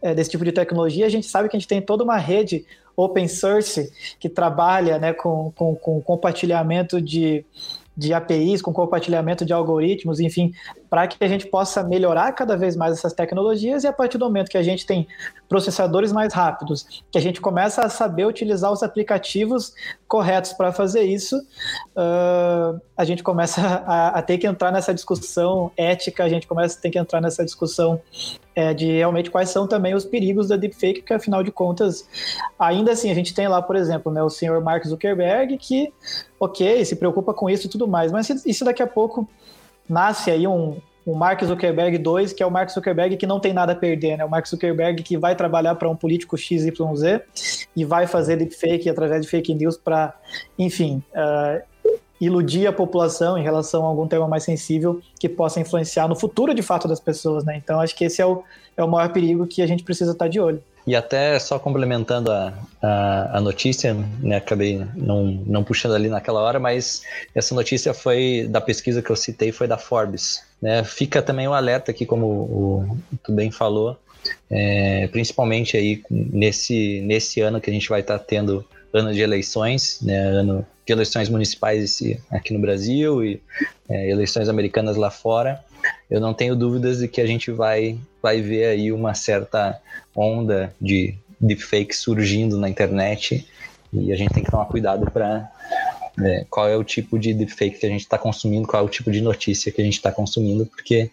é, 0.00 0.14
desse 0.14 0.30
tipo 0.30 0.46
de 0.46 0.52
tecnologia, 0.52 1.04
a 1.04 1.10
gente 1.10 1.26
sabe 1.26 1.46
que 1.46 1.56
a 1.58 1.60
gente 1.60 1.68
tem 1.68 1.82
toda 1.82 2.02
uma 2.02 2.16
rede 2.16 2.64
open 2.96 3.28
source 3.28 3.92
que 4.18 4.30
trabalha 4.30 4.98
né, 4.98 5.12
com, 5.12 5.52
com, 5.54 5.76
com 5.76 6.00
compartilhamento 6.00 7.02
de, 7.02 7.44
de 7.98 8.14
APIs, 8.14 8.62
com 8.62 8.72
compartilhamento 8.72 9.44
de 9.44 9.52
algoritmos, 9.52 10.20
enfim, 10.20 10.52
para 10.88 11.06
que 11.06 11.22
a 11.22 11.28
gente 11.28 11.46
possa 11.46 11.82
melhorar 11.82 12.32
cada 12.32 12.56
vez 12.56 12.76
mais 12.76 12.92
essas 12.96 13.12
tecnologias 13.12 13.84
e 13.84 13.86
a 13.86 13.92
partir 13.92 14.18
do 14.18 14.24
momento 14.24 14.50
que 14.50 14.58
a 14.58 14.62
gente 14.62 14.86
tem 14.86 15.06
processadores 15.48 16.12
mais 16.12 16.32
rápidos, 16.32 17.02
que 17.10 17.18
a 17.18 17.20
gente 17.20 17.40
começa 17.40 17.82
a 17.82 17.88
saber 17.88 18.26
utilizar 18.26 18.72
os 18.72 18.82
aplicativos 18.82 19.72
corretos 20.06 20.52
para 20.52 20.72
fazer 20.72 21.02
isso, 21.02 21.36
uh, 21.38 22.80
a 22.96 23.04
gente 23.04 23.22
começa 23.22 23.60
a, 23.86 24.08
a, 24.18 24.22
ter 24.22 24.38
que 24.38 24.46
entrar 24.46 24.72
nessa 24.72 24.94
discussão 24.94 25.70
ética, 25.76 26.24
a 26.24 26.28
gente 26.28 26.46
começa 26.46 26.78
a 26.78 26.82
ter 26.82 26.90
que 26.90 26.98
entrar 26.98 27.20
nessa 27.20 27.44
discussão 27.44 28.00
é, 28.54 28.74
de 28.74 28.86
realmente 28.86 29.30
quais 29.30 29.50
são 29.50 29.66
também 29.66 29.94
os 29.94 30.04
perigos 30.04 30.48
da 30.48 30.56
deepfake, 30.56 31.02
que 31.02 31.12
afinal 31.12 31.42
de 31.42 31.52
contas, 31.52 32.08
ainda 32.58 32.92
assim, 32.92 33.10
a 33.10 33.14
gente 33.14 33.32
tem 33.32 33.46
lá, 33.46 33.62
por 33.62 33.76
exemplo, 33.76 34.10
né, 34.10 34.22
o 34.22 34.30
senhor 34.30 34.60
Mark 34.62 34.84
Zuckerberg, 34.84 35.56
que, 35.58 35.92
ok, 36.40 36.84
se 36.84 36.96
preocupa 36.96 37.32
com 37.32 37.48
isso 37.48 37.66
e 37.66 37.70
tudo 37.70 37.86
mais, 37.86 38.10
mas 38.10 38.28
isso 38.44 38.64
daqui 38.64 38.82
a 38.82 38.86
pouco 38.86 39.28
nasce 39.88 40.30
aí 40.30 40.46
um, 40.46 40.76
um 41.06 41.14
Mark 41.14 41.42
Zuckerberg 41.42 41.96
2, 41.98 42.32
que 42.32 42.42
é 42.42 42.46
o 42.46 42.50
Mark 42.50 42.70
Zuckerberg 42.70 43.16
que 43.16 43.26
não 43.26 43.40
tem 43.40 43.52
nada 43.52 43.72
a 43.72 43.76
perder, 43.76 44.18
né? 44.18 44.24
O 44.24 44.28
Mark 44.28 44.46
Zuckerberg 44.46 45.02
que 45.02 45.16
vai 45.16 45.34
trabalhar 45.34 45.74
para 45.74 45.88
um 45.88 45.96
político 45.96 46.36
XYZ 46.36 46.74
e 47.74 47.84
vai 47.84 48.06
fazer 48.06 48.36
deepfake 48.36 48.90
através 48.90 49.22
de 49.22 49.28
fake 49.28 49.54
news 49.54 49.76
para, 49.76 50.14
enfim, 50.58 51.02
uh, 51.12 51.62
iludir 52.20 52.66
a 52.66 52.72
população 52.72 53.38
em 53.38 53.42
relação 53.42 53.84
a 53.84 53.88
algum 53.88 54.06
tema 54.06 54.26
mais 54.28 54.42
sensível 54.42 55.00
que 55.18 55.28
possa 55.28 55.60
influenciar 55.60 56.08
no 56.08 56.16
futuro 56.16 56.52
de 56.52 56.62
fato 56.62 56.86
das 56.86 57.00
pessoas, 57.00 57.44
né? 57.44 57.56
Então 57.56 57.80
acho 57.80 57.94
que 57.96 58.04
esse 58.04 58.20
é 58.20 58.26
o, 58.26 58.42
é 58.76 58.84
o 58.84 58.88
maior 58.88 59.12
perigo 59.12 59.46
que 59.46 59.62
a 59.62 59.66
gente 59.66 59.84
precisa 59.84 60.12
estar 60.12 60.28
de 60.28 60.40
olho. 60.40 60.62
E 60.88 60.96
até 60.96 61.38
só 61.38 61.58
complementando 61.58 62.32
a, 62.32 62.54
a, 62.80 63.36
a, 63.36 63.40
notícia, 63.42 63.92
né, 64.22 64.36
acabei 64.36 64.82
não, 64.96 65.26
não 65.46 65.62
puxando 65.62 65.94
ali 65.94 66.08
naquela 66.08 66.40
hora, 66.40 66.58
mas 66.58 67.02
essa 67.34 67.54
notícia 67.54 67.92
foi 67.92 68.46
da 68.48 68.58
pesquisa 68.58 69.02
que 69.02 69.10
eu 69.10 69.16
citei, 69.16 69.52
foi 69.52 69.68
da 69.68 69.76
Forbes. 69.76 70.42
Né? 70.62 70.82
Fica 70.84 71.20
também 71.20 71.46
um 71.46 71.52
alerta 71.52 71.90
aqui, 71.90 72.06
como 72.06 72.26
o, 72.26 72.98
tu 73.22 73.32
bem 73.32 73.50
falou, 73.50 73.98
é, 74.50 75.06
principalmente 75.08 75.76
aí 75.76 76.02
nesse, 76.08 77.02
nesse 77.02 77.42
ano 77.42 77.60
que 77.60 77.68
a 77.68 77.72
gente 77.72 77.90
vai 77.90 78.00
estar 78.00 78.18
tá 78.18 78.24
tendo 78.26 78.64
ano 78.90 79.12
de 79.12 79.20
eleições, 79.20 79.98
né, 80.00 80.18
ano 80.18 80.66
de 80.88 80.92
eleições 80.92 81.28
municipais 81.28 82.00
aqui 82.30 82.54
no 82.54 82.58
Brasil 82.58 83.22
e 83.22 83.42
é, 83.90 84.10
eleições 84.10 84.48
americanas 84.48 84.96
lá 84.96 85.10
fora, 85.10 85.62
eu 86.10 86.18
não 86.18 86.32
tenho 86.32 86.56
dúvidas 86.56 86.98
de 86.98 87.08
que 87.08 87.20
a 87.20 87.26
gente 87.26 87.50
vai, 87.50 87.98
vai 88.22 88.40
ver 88.40 88.64
aí 88.64 88.90
uma 88.90 89.12
certa 89.12 89.78
onda 90.16 90.74
de 90.80 91.14
deepfake 91.38 91.94
surgindo 91.94 92.56
na 92.56 92.70
internet 92.70 93.46
e 93.92 94.10
a 94.10 94.16
gente 94.16 94.32
tem 94.32 94.42
que 94.42 94.50
tomar 94.50 94.64
cuidado 94.64 95.10
para 95.10 95.50
é, 96.22 96.46
qual 96.48 96.66
é 96.66 96.76
o 96.76 96.82
tipo 96.82 97.18
de 97.18 97.34
deepfake 97.34 97.78
que 97.78 97.86
a 97.86 97.90
gente 97.90 98.00
está 98.00 98.16
consumindo, 98.16 98.66
qual 98.66 98.82
é 98.82 98.86
o 98.86 98.88
tipo 98.88 99.10
de 99.10 99.20
notícia 99.20 99.70
que 99.70 99.82
a 99.82 99.84
gente 99.84 99.96
está 99.98 100.10
consumindo, 100.10 100.64
porque 100.64 101.10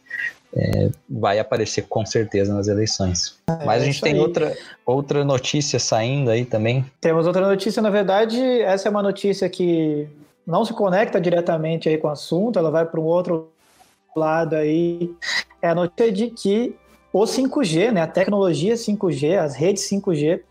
é, 0.54 0.90
vai 1.10 1.40
aparecer 1.40 1.84
com 1.84 2.06
certeza 2.06 2.54
nas 2.54 2.68
eleições. 2.68 3.38
É, 3.48 3.66
Mas 3.66 3.82
a 3.82 3.86
gente 3.86 4.02
tem 4.02 4.20
outra, 4.20 4.56
outra 4.86 5.24
notícia 5.24 5.80
saindo 5.80 6.30
aí 6.30 6.46
também. 6.46 6.86
Temos 7.02 7.28
outra 7.28 7.48
notícia, 7.48 7.82
na 7.82 7.90
verdade, 7.90 8.40
essa 8.62 8.88
é 8.88 8.92
uma 8.92 9.04
notícia 9.04 9.50
que 9.50 10.08
não 10.46 10.64
se 10.64 10.74
conecta 10.74 11.20
diretamente 11.20 11.90
aí 11.90 11.98
com 11.98 12.08
o 12.08 12.12
assunto, 12.12 12.60
ela 12.60 12.72
vai 12.72 12.86
para 12.86 13.00
um 13.00 13.04
outro 13.04 13.50
lado 14.16 14.56
aí. 14.56 15.12
É 15.62 15.70
a 15.70 15.75
notícia 15.75 16.12
de 16.12 16.30
que 16.30 16.75
o 17.12 17.24
5G, 17.24 17.92
né, 17.92 18.02
a 18.02 18.08
tecnologia 18.08 18.75
5G, 18.75 19.38
as 19.38 19.56
redes 19.56 19.90
5G, 19.90 20.42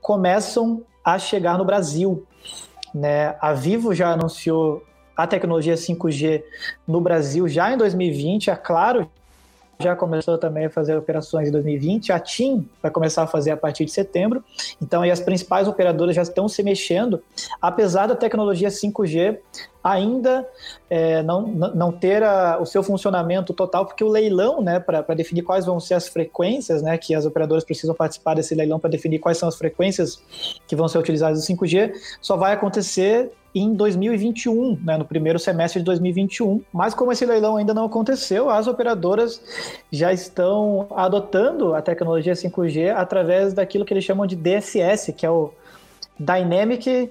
começam 0.00 0.82
a 1.04 1.18
chegar 1.18 1.56
no 1.56 1.64
Brasil. 1.64 2.26
Né? 2.94 3.36
A 3.40 3.52
Vivo 3.52 3.94
já 3.94 4.12
anunciou 4.12 4.82
a 5.16 5.26
tecnologia 5.26 5.74
5G 5.74 6.42
no 6.86 7.00
Brasil 7.00 7.48
já 7.48 7.72
em 7.72 7.76
2020, 7.76 8.50
a 8.50 8.56
Claro 8.56 9.10
já 9.78 9.94
começou 9.94 10.38
também 10.38 10.66
a 10.66 10.70
fazer 10.70 10.96
operações 10.96 11.48
em 11.48 11.52
2020, 11.52 12.12
a 12.12 12.18
TIM 12.18 12.68
vai 12.82 12.90
começar 12.90 13.22
a 13.22 13.26
fazer 13.26 13.50
a 13.50 13.56
partir 13.56 13.84
de 13.84 13.90
setembro. 13.90 14.42
Então, 14.80 15.02
as 15.02 15.20
principais 15.20 15.68
operadoras 15.68 16.14
já 16.14 16.22
estão 16.22 16.48
se 16.48 16.62
mexendo, 16.62 17.22
apesar 17.60 18.06
da 18.06 18.16
tecnologia 18.16 18.68
5G 18.68 19.38
ainda 19.84 20.48
é, 20.90 21.22
não, 21.22 21.46
não 21.46 21.92
ter 21.92 22.22
a, 22.22 22.58
o 22.60 22.66
seu 22.66 22.82
funcionamento 22.82 23.52
total, 23.52 23.86
porque 23.86 24.02
o 24.02 24.08
leilão, 24.08 24.60
né, 24.60 24.80
para 24.80 25.14
definir 25.14 25.42
quais 25.42 25.64
vão 25.64 25.78
ser 25.78 25.94
as 25.94 26.08
frequências, 26.08 26.82
né, 26.82 26.98
que 26.98 27.14
as 27.14 27.24
operadoras 27.24 27.62
precisam 27.62 27.94
participar 27.94 28.34
desse 28.34 28.54
leilão 28.54 28.80
para 28.80 28.90
definir 28.90 29.20
quais 29.20 29.38
são 29.38 29.48
as 29.48 29.56
frequências 29.56 30.20
que 30.66 30.74
vão 30.74 30.88
ser 30.88 30.98
utilizadas 30.98 31.38
no 31.38 31.56
5G, 31.56 31.92
só 32.20 32.36
vai 32.36 32.52
acontecer 32.52 33.30
em 33.58 33.72
2021, 33.72 34.78
né, 34.84 34.98
no 34.98 35.04
primeiro 35.04 35.38
semestre 35.38 35.80
de 35.80 35.84
2021. 35.86 36.62
Mas 36.72 36.94
como 36.94 37.10
esse 37.10 37.24
leilão 37.24 37.56
ainda 37.56 37.72
não 37.72 37.86
aconteceu, 37.86 38.50
as 38.50 38.66
operadoras 38.66 39.40
já 39.90 40.12
estão 40.12 40.86
adotando 40.90 41.74
a 41.74 41.80
tecnologia 41.80 42.34
5G 42.34 42.94
através 42.94 43.54
daquilo 43.54 43.84
que 43.84 43.94
eles 43.94 44.04
chamam 44.04 44.26
de 44.26 44.36
DSS, 44.36 45.12
que 45.12 45.24
é 45.24 45.30
o 45.30 45.52
Dynamic 46.18 47.10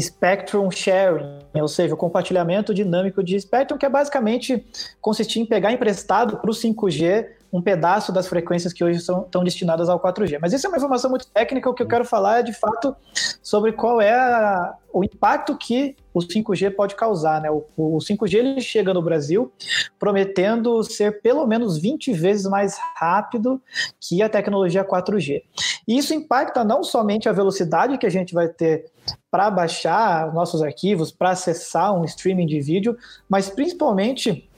Spectrum 0.00 0.70
Sharing, 0.70 1.60
ou 1.60 1.68
seja, 1.68 1.92
o 1.92 1.98
compartilhamento 1.98 2.72
dinâmico 2.72 3.22
de 3.22 3.36
espectro, 3.36 3.76
que 3.76 3.84
é 3.84 3.90
basicamente 3.90 4.64
consistir 5.02 5.40
em 5.40 5.46
pegar 5.46 5.70
emprestado 5.70 6.38
para 6.38 6.50
o 6.50 6.54
5G 6.54 7.26
um 7.52 7.60
pedaço 7.60 8.10
das 8.10 8.26
frequências 8.26 8.72
que 8.72 8.82
hoje 8.82 9.00
são, 9.00 9.22
estão 9.22 9.44
destinadas 9.44 9.88
ao 9.90 10.00
4G. 10.00 10.38
Mas 10.40 10.54
isso 10.54 10.66
é 10.66 10.68
uma 10.68 10.78
informação 10.78 11.10
muito 11.10 11.26
técnica, 11.26 11.68
o 11.68 11.74
que 11.74 11.82
eu 11.82 11.86
quero 11.86 12.04
falar 12.04 12.38
é 12.38 12.42
de 12.42 12.54
fato 12.54 12.96
sobre 13.42 13.72
qual 13.72 14.00
é 14.00 14.14
a, 14.14 14.74
o 14.90 15.04
impacto 15.04 15.56
que 15.58 15.94
o 16.14 16.20
5G 16.20 16.74
pode 16.74 16.94
causar. 16.94 17.42
Né? 17.42 17.50
O, 17.50 17.64
o 17.76 17.98
5G 17.98 18.34
ele 18.34 18.60
chega 18.62 18.94
no 18.94 19.02
Brasil 19.02 19.52
prometendo 19.98 20.82
ser 20.82 21.20
pelo 21.20 21.46
menos 21.46 21.76
20 21.76 22.14
vezes 22.14 22.46
mais 22.46 22.78
rápido 22.96 23.60
que 24.00 24.22
a 24.22 24.28
tecnologia 24.30 24.82
4G. 24.82 25.42
E 25.86 25.98
isso 25.98 26.14
impacta 26.14 26.64
não 26.64 26.82
somente 26.82 27.28
a 27.28 27.32
velocidade 27.32 27.98
que 27.98 28.06
a 28.06 28.10
gente 28.10 28.32
vai 28.32 28.48
ter 28.48 28.90
para 29.30 29.50
baixar 29.50 30.32
nossos 30.32 30.62
arquivos, 30.62 31.12
para 31.12 31.30
acessar 31.30 31.94
um 31.94 32.04
streaming 32.04 32.46
de 32.46 32.60
vídeo, 32.60 32.96
mas 33.28 33.50
principalmente 33.50 34.48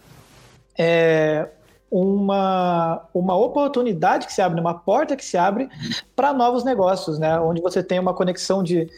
é, 0.78 1.48
uma, 1.96 3.06
uma 3.14 3.36
oportunidade 3.36 4.26
que 4.26 4.32
se 4.32 4.42
abre, 4.42 4.60
uma 4.60 4.74
porta 4.74 5.14
que 5.14 5.24
se 5.24 5.36
abre 5.36 5.68
para 6.16 6.32
novos 6.32 6.64
negócios, 6.64 7.20
né? 7.20 7.38
Onde 7.38 7.62
você 7.62 7.84
tem 7.84 8.00
uma 8.00 8.12
conexão 8.12 8.64
de 8.64 8.90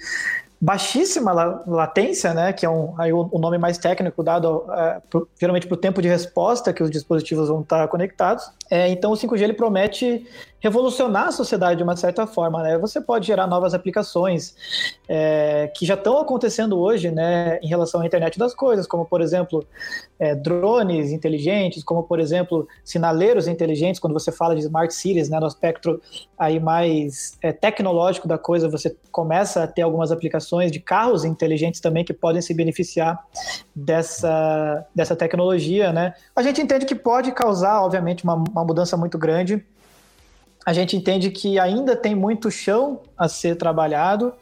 baixíssima 0.66 1.32
latência, 1.64 2.34
né, 2.34 2.52
que 2.52 2.66
é 2.66 2.68
um, 2.68 2.92
aí 2.98 3.12
o, 3.12 3.38
nome 3.38 3.56
mais 3.56 3.78
técnico 3.78 4.20
dado 4.20 4.64
é, 4.68 5.00
pro, 5.08 5.28
geralmente 5.40 5.64
para 5.64 5.74
o 5.74 5.76
tempo 5.76 6.02
de 6.02 6.08
resposta 6.08 6.72
que 6.72 6.82
os 6.82 6.90
dispositivos 6.90 7.48
vão 7.48 7.60
estar 7.60 7.86
conectados. 7.86 8.50
É, 8.68 8.88
então 8.88 9.12
o 9.12 9.14
5G 9.14 9.42
ele 9.42 9.52
promete 9.52 10.26
revolucionar 10.58 11.28
a 11.28 11.32
sociedade 11.32 11.76
de 11.76 11.84
uma 11.84 11.94
certa 11.94 12.26
forma. 12.26 12.62
Né? 12.64 12.76
Você 12.78 13.00
pode 13.00 13.28
gerar 13.28 13.46
novas 13.46 13.74
aplicações 13.74 14.56
é, 15.08 15.70
que 15.72 15.86
já 15.86 15.94
estão 15.94 16.18
acontecendo 16.18 16.76
hoje 16.76 17.12
né, 17.12 17.60
em 17.62 17.68
relação 17.68 18.00
à 18.00 18.06
internet 18.06 18.36
das 18.36 18.52
coisas, 18.52 18.88
como 18.88 19.04
por 19.04 19.20
exemplo 19.20 19.64
é, 20.18 20.34
drones 20.34 21.12
inteligentes, 21.12 21.84
como 21.84 22.02
por 22.02 22.18
exemplo 22.18 22.66
sinaleiros 22.84 23.46
inteligentes. 23.46 24.00
Quando 24.00 24.14
você 24.14 24.32
fala 24.32 24.56
de 24.56 24.62
smart 24.62 24.92
cities, 24.92 25.28
né, 25.28 25.38
no 25.38 25.46
aspecto 25.46 26.02
aí 26.36 26.58
mais 26.58 27.38
é, 27.40 27.52
tecnológico 27.52 28.26
da 28.26 28.36
coisa, 28.36 28.68
você 28.68 28.96
começa 29.12 29.62
a 29.62 29.66
ter 29.68 29.82
algumas 29.82 30.10
aplicações 30.10 30.55
de 30.64 30.80
carros 30.80 31.24
inteligentes 31.24 31.80
também 31.80 32.04
que 32.04 32.12
podem 32.12 32.40
se 32.40 32.54
beneficiar 32.54 33.18
dessa, 33.74 34.86
dessa 34.94 35.14
tecnologia. 35.14 35.92
Né? 35.92 36.14
A 36.34 36.42
gente 36.42 36.60
entende 36.60 36.86
que 36.86 36.94
pode 36.94 37.32
causar, 37.32 37.82
obviamente, 37.82 38.24
uma, 38.24 38.34
uma 38.34 38.64
mudança 38.64 38.96
muito 38.96 39.18
grande 39.18 39.64
a 40.66 40.72
gente 40.72 40.96
entende 40.96 41.30
que 41.30 41.60
ainda 41.60 41.94
tem 41.94 42.12
muito 42.12 42.50
chão 42.50 43.00
a 43.16 43.28
ser 43.28 43.54
trabalhado, 43.54 44.32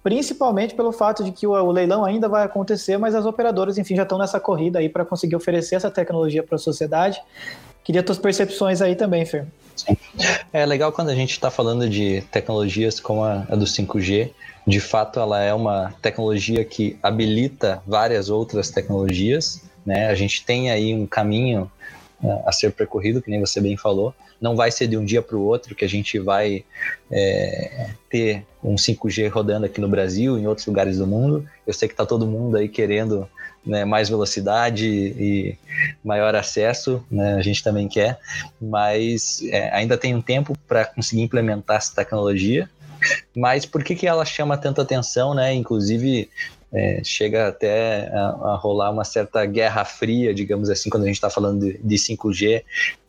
principalmente 0.00 0.76
pelo 0.76 0.92
fato 0.92 1.24
de 1.24 1.32
que 1.32 1.44
o, 1.44 1.50
o 1.50 1.72
leilão 1.72 2.04
ainda 2.04 2.28
vai 2.28 2.44
acontecer, 2.44 2.96
mas 2.98 3.16
as 3.16 3.26
operadoras, 3.26 3.76
enfim, 3.76 3.96
já 3.96 4.04
estão 4.04 4.16
nessa 4.16 4.38
corrida 4.38 4.78
aí 4.78 4.88
para 4.88 5.04
conseguir 5.04 5.34
oferecer 5.34 5.74
essa 5.74 5.90
tecnologia 5.90 6.40
para 6.40 6.54
a 6.54 6.58
sociedade. 6.58 7.20
Queria 7.84 8.02
tuas 8.02 8.18
percepções 8.18 8.80
aí 8.80 8.94
também, 8.94 9.24
Fer. 9.24 9.46
É 10.52 10.64
legal 10.64 10.92
quando 10.92 11.08
a 11.08 11.14
gente 11.14 11.32
está 11.32 11.50
falando 11.50 11.88
de 11.88 12.22
tecnologias 12.30 13.00
como 13.00 13.24
a, 13.24 13.46
a 13.48 13.56
do 13.56 13.64
5G. 13.64 14.30
De 14.66 14.80
fato, 14.80 15.18
ela 15.18 15.40
é 15.40 15.52
uma 15.52 15.92
tecnologia 16.00 16.64
que 16.64 16.96
habilita 17.02 17.82
várias 17.86 18.28
outras 18.28 18.70
tecnologias. 18.70 19.62
Né? 19.84 20.06
A 20.06 20.14
gente 20.14 20.44
tem 20.44 20.70
aí 20.70 20.94
um 20.94 21.06
caminho 21.06 21.70
uh, 22.22 22.42
a 22.46 22.52
ser 22.52 22.72
percorrido, 22.72 23.20
que 23.20 23.30
nem 23.30 23.40
você 23.40 23.60
bem 23.60 23.76
falou 23.76 24.14
não 24.42 24.56
vai 24.56 24.72
ser 24.72 24.88
de 24.88 24.96
um 24.96 25.04
dia 25.04 25.22
para 25.22 25.36
o 25.36 25.44
outro 25.44 25.72
que 25.72 25.84
a 25.84 25.88
gente 25.88 26.18
vai 26.18 26.64
é, 27.08 27.90
ter 28.10 28.44
um 28.62 28.74
5G 28.74 29.30
rodando 29.30 29.66
aqui 29.66 29.80
no 29.80 29.88
Brasil, 29.88 30.36
em 30.36 30.48
outros 30.48 30.66
lugares 30.66 30.98
do 30.98 31.06
mundo. 31.06 31.48
Eu 31.64 31.72
sei 31.72 31.86
que 31.86 31.94
está 31.94 32.04
todo 32.04 32.26
mundo 32.26 32.56
aí 32.56 32.68
querendo 32.68 33.28
né, 33.64 33.84
mais 33.84 34.08
velocidade 34.08 34.86
e 34.86 35.58
maior 36.04 36.34
acesso, 36.34 37.04
né, 37.10 37.34
a 37.34 37.42
gente 37.42 37.62
também 37.62 37.88
quer, 37.88 38.18
mas 38.60 39.42
é, 39.50 39.74
ainda 39.74 39.96
tem 39.96 40.14
um 40.14 40.22
tempo 40.22 40.56
para 40.66 40.84
conseguir 40.84 41.22
implementar 41.22 41.76
essa 41.76 41.94
tecnologia. 41.94 42.68
Mas 43.36 43.66
por 43.66 43.82
que, 43.82 43.94
que 43.94 44.06
ela 44.06 44.24
chama 44.24 44.56
tanta 44.56 44.82
atenção, 44.82 45.34
né? 45.34 45.52
Inclusive, 45.52 46.30
é, 46.72 47.02
chega 47.04 47.48
até 47.48 48.08
a, 48.08 48.28
a, 48.28 48.56
rolar 48.56 48.90
uma 48.90 49.04
certa 49.04 49.44
guerra 49.44 49.84
fria, 49.84 50.32
digamos 50.32 50.70
assim, 50.70 50.88
quando 50.88 51.02
a 51.02 51.06
gente 51.06 51.16
está 51.16 51.28
falando 51.28 51.60
de, 51.60 51.78
de, 51.78 51.96
5G. 51.96 52.62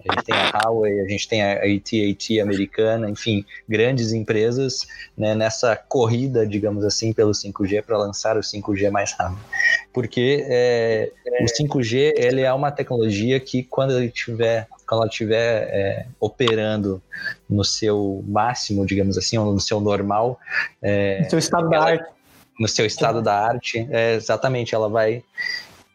A 0.05 0.13
gente 0.13 0.25
tem 0.25 0.35
a 0.35 0.51
Huawei, 0.65 0.99
a 0.99 1.07
gente 1.07 1.27
tem 1.29 1.41
a 1.41 1.53
AT&T 1.53 2.41
americana, 2.41 3.09
enfim, 3.09 3.45
grandes 3.67 4.11
empresas 4.11 4.81
né, 5.17 5.33
nessa 5.33 5.77
corrida, 5.77 6.45
digamos 6.45 6.83
assim, 6.83 7.13
pelo 7.13 7.31
5G 7.31 7.83
para 7.83 7.97
lançar 7.97 8.35
o 8.35 8.41
5G 8.41 8.91
mais 8.91 9.13
rápido. 9.13 9.39
Porque 9.93 10.43
é, 10.47 11.11
o 11.41 11.45
5G 11.45 12.13
ele 12.17 12.41
é 12.41 12.51
uma 12.51 12.71
tecnologia 12.71 13.39
que 13.39 13.63
quando 13.63 13.97
ele 13.97 14.09
tiver 14.09 14.67
quando 14.87 15.01
ela 15.01 15.09
estiver 15.09 15.69
é, 15.71 16.05
operando 16.19 17.01
no 17.49 17.63
seu 17.63 18.23
máximo, 18.27 18.85
digamos 18.85 19.17
assim, 19.17 19.37
ou 19.37 19.53
no 19.53 19.59
seu 19.59 19.79
normal, 19.79 20.39
é, 20.81 21.21
no 21.21 21.29
seu 21.29 21.39
estado 21.39 21.69
da 21.69 21.81
arte, 21.81 22.05
no 22.59 22.67
seu 22.67 22.85
estado 22.85 23.21
da 23.21 23.33
arte, 23.33 23.87
é, 23.89 24.15
exatamente, 24.15 24.75
ela 24.75 24.89
vai 24.89 25.23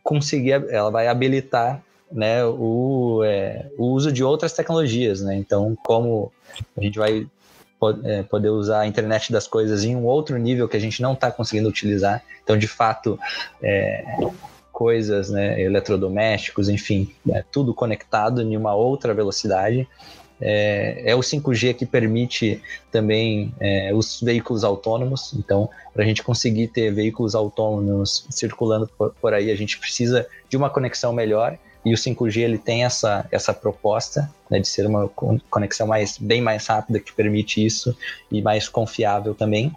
conseguir, 0.03 0.53
ela 0.71 0.91
vai 0.91 1.07
habilitar 1.07 1.83
né, 2.11 2.45
o, 2.45 3.23
é, 3.25 3.67
o 3.77 3.87
uso 3.89 4.11
de 4.11 4.25
outras 4.25 4.53
tecnologias, 4.53 5.21
né? 5.21 5.37
Então, 5.37 5.77
como 5.85 6.33
a 6.77 6.81
gente 6.81 6.99
vai 6.99 7.27
poder 8.29 8.51
usar 8.51 8.81
a 8.81 8.87
internet 8.87 9.33
das 9.33 9.47
coisas 9.47 9.85
em 9.85 9.95
um 9.95 10.05
outro 10.05 10.37
nível 10.37 10.69
que 10.69 10.77
a 10.77 10.81
gente 10.81 11.01
não 11.01 11.13
está 11.13 11.31
conseguindo 11.31 11.69
utilizar. 11.69 12.23
Então, 12.43 12.57
de 12.57 12.67
fato, 12.67 13.19
é, 13.63 14.05
coisas, 14.73 15.31
né, 15.31 15.61
eletrodomésticos, 15.61 16.69
enfim, 16.69 17.13
é, 17.31 17.45
tudo 17.51 17.75
conectado 17.75 18.43
em 18.43 18.57
uma 18.57 18.75
outra 18.75 19.13
velocidade 19.15 19.89
é, 20.41 21.03
é 21.05 21.15
o 21.15 21.21
5G 21.21 21.75
que 21.75 21.85
permite 21.85 22.63
também 22.91 23.53
é, 23.59 23.93
os 23.93 24.21
veículos 24.21 24.65
autônomos. 24.65 25.35
Então, 25.35 25.69
para 25.93 26.05
a 26.05 26.07
gente 26.07 26.23
conseguir 26.23 26.69
ter 26.69 26.93
veículos 26.93 27.35
autônomos 27.35 28.27
circulando 28.31 28.89
por, 28.97 29.15
por, 29.21 29.35
aí, 29.35 29.51
a 29.51 29.57
gente 29.57 29.79
precisa 29.79 30.27
de 30.49 30.57
uma 30.57 30.71
conexão 30.71 31.13
melhor. 31.13 31.59
E 31.89 31.95
o 31.95 31.97
5G 31.97 32.43
ele 32.43 32.59
tem 32.59 32.85
essa, 32.85 33.27
essa 33.31 33.53
proposta 33.53 34.31
né, 34.51 34.61
de 34.61 34.69
ser 34.69 34.87
uma 34.87 35.09
conexão 35.51 35.87
mais, 35.87 36.19
bem 36.19 36.41
mais 36.41 36.67
rápida 36.67 37.01
que 37.01 37.13
permite 37.13 37.65
isso 37.65 37.97
e 38.31 38.43
mais 38.43 38.69
confiável 38.69 39.35
também. 39.35 39.73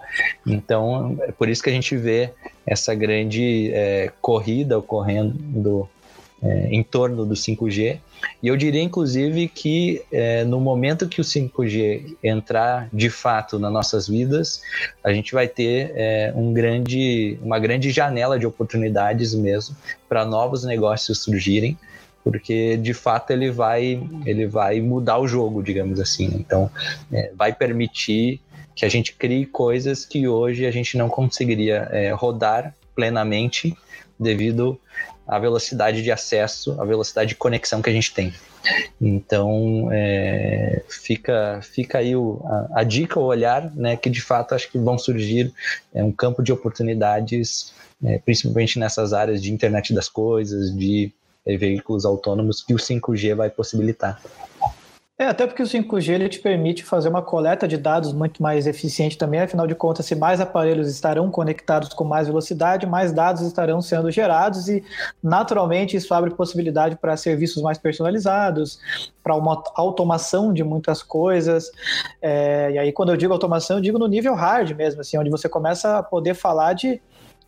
Então, 0.46 1.18
é 1.22 1.32
por 1.32 1.50
isso 1.50 1.63
que 1.63 1.70
a 1.70 1.74
gente 1.74 1.96
vê 1.96 2.32
essa 2.65 2.94
grande 2.94 3.72
é, 3.74 4.12
corrida 4.22 4.77
ocorrendo 4.77 5.89
é, 6.41 6.70
em 6.72 6.82
torno 6.84 7.25
do 7.25 7.36
5G. 7.36 8.00
E 8.41 8.48
eu 8.48 8.56
diria, 8.56 8.82
inclusive, 8.82 9.48
que 9.48 10.03
é, 10.12 10.44
no 10.44 10.60
momento 10.60 11.08
que 11.08 11.22
o 11.22 11.24
5G 11.24 12.18
entrar 12.24 12.89
de 12.91 13.10
fato 13.10 13.60
nas 13.60 13.72
nossas 13.72 14.08
vidas, 14.08 14.62
a 15.03 15.13
gente 15.13 15.34
vai 15.34 15.48
ter 15.48 15.91
é, 15.96 16.34
um 16.36 16.53
grande, 16.53 17.38
uma 17.41 17.60
grande 17.60 17.91
janela 17.91 18.39
de 18.39 18.46
oportunidades 18.46 19.34
mesmo 19.34 19.75
para 20.10 20.25
novos 20.25 20.63
negócios 20.63 21.20
surgirem 21.20 21.77
porque 22.24 22.78
de 22.78 22.94
fato 22.94 23.32
ele 23.32 23.51
vai 23.51 24.01
ele 24.25 24.48
vai 24.48 24.80
mudar 24.82 25.18
o 25.20 25.28
jogo, 25.28 25.62
digamos 25.62 26.00
assim. 26.00 26.25
Então, 26.36 26.70
é, 27.12 27.32
vai 27.36 27.54
permitir 27.54 28.40
que 28.75 28.86
a 28.86 28.90
gente 28.90 29.13
crie 29.13 29.46
coisas 29.46 30.06
que 30.06 30.28
hoje 30.28 30.66
a 30.66 30.72
gente 30.72 30.98
não 30.98 31.10
conseguiria 31.10 31.88
é, 31.92 32.12
rodar 32.12 32.74
plenamente 32.96 33.75
devido 34.20 34.80
à 35.28 35.40
velocidade 35.40 36.01
de 36.01 36.12
acesso, 36.12 36.80
à 36.80 36.86
velocidade 36.86 37.30
de 37.30 37.36
conexão 37.36 37.82
que 37.82 37.90
a 37.90 37.94
gente 37.94 38.13
tem. 38.13 38.34
Então, 39.00 39.90
é, 39.92 40.84
fica, 40.88 41.60
fica 41.63 41.98
aí 41.98 42.16
o, 42.16 42.42
a, 42.46 42.82
a, 42.82 42.84
dica, 42.84 43.20
o 43.20 43.24
olhar, 43.24 43.74
né, 43.75 43.98
que 43.98 44.10
de 44.10 44.22
fato 44.22 44.54
acho 44.54 44.70
que 44.70 44.78
vão 44.78 44.98
surgir 44.98 45.51
é, 45.94 46.04
um 46.04 46.12
campo 46.12 46.44
de 46.44 46.54
oportunidades, 46.54 47.74
é, 48.04 48.20
principalmente 48.20 48.78
nessas 48.78 49.13
áreas 49.13 49.42
de 49.42 49.51
internet 49.51 49.94
das 49.94 50.08
coisas, 50.08 50.75
de 50.75 51.12
veículos 51.58 52.05
autônomos, 52.05 52.62
que 52.63 52.74
o 52.74 52.77
5G 52.77 53.36
vai 53.36 53.50
possibilitar. 53.50 54.22
É, 55.22 55.27
até 55.27 55.46
porque 55.46 55.62
o 55.62 55.67
5G 55.67 56.13
ele 56.13 56.27
te 56.27 56.39
permite 56.39 56.84
fazer 56.84 57.08
uma 57.08 57.22
coleta 57.22 57.67
de 57.67 57.77
dados 57.77 58.12
muito 58.12 58.41
mais 58.41 58.65
eficiente 58.65 59.20
também, 59.20 59.39
afinal 59.39 59.67
de 59.67 59.75
contas, 59.75 60.08
se 60.08 60.15
mais 60.15 60.41
aparelhos 60.41 60.89
estarão 60.89 61.29
conectados 61.29 61.93
com 61.93 62.03
mais 62.03 62.25
velocidade, 62.25 62.88
mais 62.88 63.12
dados 63.12 63.43
estarão 63.43 63.84
sendo 63.84 64.10
gerados 64.10 64.67
e, 64.67 64.84
naturalmente, 65.22 65.96
isso 65.96 66.12
abre 66.12 66.31
possibilidade 66.31 66.96
para 66.96 67.15
serviços 67.15 67.62
mais 67.62 67.77
personalizados, 67.77 68.79
para 69.24 69.36
uma 69.36 69.63
automação 69.75 70.51
de 70.51 70.63
muitas 70.63 71.03
coisas. 71.03 71.72
É, 72.20 72.72
e 72.72 72.79
aí, 72.79 72.91
quando 72.91 73.10
eu 73.10 73.15
digo 73.15 73.31
automação, 73.31 73.77
eu 73.77 73.81
digo 73.84 74.00
no 74.00 74.08
nível 74.08 74.34
hard 74.34 74.72
mesmo, 74.75 75.01
assim, 75.01 75.20
onde 75.20 75.29
você 75.29 75.48
começa 75.48 76.00
a 76.00 76.01
poder 76.01 76.34
falar 76.34 76.74
de 76.74 77.00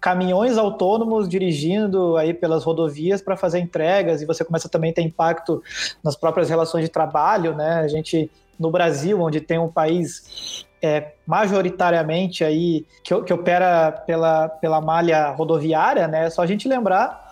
caminhões 0.03 0.57
autônomos 0.57 1.29
dirigindo 1.29 2.17
aí 2.17 2.33
pelas 2.33 2.65
rodovias 2.65 3.21
para 3.21 3.37
fazer 3.37 3.59
entregas 3.59 4.21
e 4.21 4.25
você 4.25 4.43
começa 4.43 4.67
também 4.67 4.91
a 4.91 4.95
ter 4.95 5.01
impacto 5.01 5.63
nas 6.03 6.13
próprias 6.13 6.49
relações 6.49 6.83
de 6.83 6.91
trabalho, 6.91 7.55
né? 7.55 7.75
A 7.75 7.87
gente 7.87 8.29
no 8.59 8.69
Brasil, 8.69 9.21
onde 9.21 9.39
tem 9.39 9.57
um 9.57 9.69
país 9.69 10.65
é, 10.81 11.13
majoritariamente 11.25 12.43
aí 12.43 12.85
que, 13.01 13.21
que 13.21 13.33
opera 13.33 13.93
pela, 14.05 14.49
pela 14.49 14.81
malha 14.81 15.29
rodoviária, 15.29 16.05
né? 16.05 16.25
É 16.25 16.29
só 16.29 16.41
a 16.41 16.45
gente 16.45 16.67
lembrar 16.67 17.22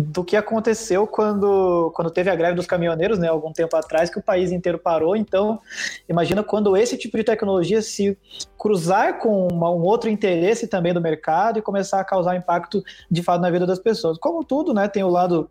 do 0.00 0.24
que 0.24 0.36
aconteceu 0.36 1.06
quando, 1.06 1.92
quando 1.94 2.10
teve 2.10 2.30
a 2.30 2.34
greve 2.34 2.54
dos 2.54 2.66
caminhoneiros, 2.66 3.18
né, 3.18 3.28
algum 3.28 3.52
tempo 3.52 3.76
atrás, 3.76 4.08
que 4.08 4.18
o 4.18 4.22
país 4.22 4.50
inteiro 4.50 4.78
parou. 4.78 5.14
Então, 5.14 5.60
imagina 6.08 6.42
quando 6.42 6.76
esse 6.76 6.96
tipo 6.96 7.16
de 7.16 7.24
tecnologia 7.24 7.82
se 7.82 8.16
cruzar 8.58 9.18
com 9.18 9.48
uma, 9.48 9.70
um 9.70 9.82
outro 9.82 10.08
interesse 10.08 10.66
também 10.66 10.94
do 10.94 11.00
mercado 11.00 11.58
e 11.58 11.62
começar 11.62 12.00
a 12.00 12.04
causar 12.04 12.36
impacto 12.36 12.82
de 13.10 13.22
fato 13.22 13.40
na 13.40 13.50
vida 13.50 13.66
das 13.66 13.78
pessoas. 13.78 14.18
Como 14.18 14.42
tudo, 14.44 14.72
né, 14.72 14.88
tem 14.88 15.02
o 15.04 15.08
lado 15.08 15.48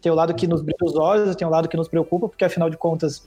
tem 0.00 0.10
o 0.10 0.14
lado 0.14 0.34
que 0.34 0.46
nos 0.46 0.62
brilha 0.62 0.78
os 0.82 0.96
olhos, 0.96 1.36
tem 1.36 1.46
o 1.46 1.50
lado 1.50 1.68
que 1.68 1.76
nos 1.76 1.88
preocupa, 1.88 2.28
porque 2.28 2.44
afinal 2.44 2.70
de 2.70 2.76
contas 2.76 3.22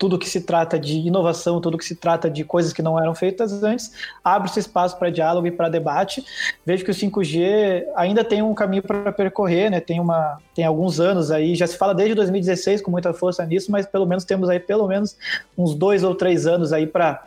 tudo 0.00 0.18
que 0.18 0.30
se 0.30 0.40
trata 0.40 0.78
de 0.78 0.96
inovação, 0.96 1.60
tudo 1.60 1.76
que 1.76 1.84
se 1.84 1.94
trata 1.94 2.30
de 2.30 2.42
coisas 2.42 2.72
que 2.72 2.80
não 2.80 2.98
eram 2.98 3.14
feitas 3.14 3.62
antes, 3.62 3.92
abre-se 4.24 4.58
espaço 4.58 4.98
para 4.98 5.10
diálogo 5.10 5.46
e 5.46 5.50
para 5.50 5.68
debate. 5.68 6.24
Vejo 6.64 6.82
que 6.86 6.90
o 6.90 6.94
5G 6.94 7.84
ainda 7.94 8.24
tem 8.24 8.40
um 8.40 8.54
caminho 8.54 8.82
para 8.82 9.12
percorrer, 9.12 9.70
né? 9.70 9.78
Tem 9.78 10.00
uma 10.00 10.38
tem 10.54 10.64
alguns 10.64 11.00
anos 11.00 11.30
aí, 11.30 11.54
já 11.54 11.66
se 11.66 11.76
fala 11.76 11.94
desde 11.94 12.14
2016 12.14 12.80
com 12.80 12.90
muita 12.90 13.12
força 13.12 13.44
nisso, 13.44 13.70
mas 13.70 13.84
pelo 13.84 14.06
menos 14.06 14.24
temos 14.24 14.48
aí 14.48 14.58
pelo 14.58 14.88
menos 14.88 15.18
uns 15.56 15.74
dois 15.74 16.02
ou 16.02 16.14
três 16.14 16.46
anos 16.46 16.72
aí 16.72 16.86
para 16.86 17.22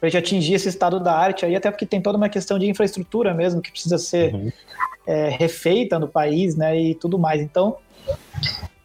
para 0.00 0.08
gente 0.08 0.18
atingir 0.18 0.54
esse 0.54 0.68
estado 0.68 0.98
da 0.98 1.14
arte 1.14 1.44
aí, 1.44 1.54
até 1.54 1.70
porque 1.70 1.86
tem 1.86 2.00
toda 2.00 2.16
uma 2.16 2.30
questão 2.30 2.58
de 2.58 2.66
infraestrutura 2.66 3.34
mesmo 3.34 3.60
que 3.60 3.70
precisa 3.70 3.98
ser 3.98 4.34
uhum. 4.34 4.50
é, 5.06 5.28
refeita 5.28 5.98
no 5.98 6.08
país, 6.08 6.56
né? 6.56 6.74
E 6.80 6.94
tudo 6.94 7.18
mais. 7.18 7.42
Então 7.42 7.76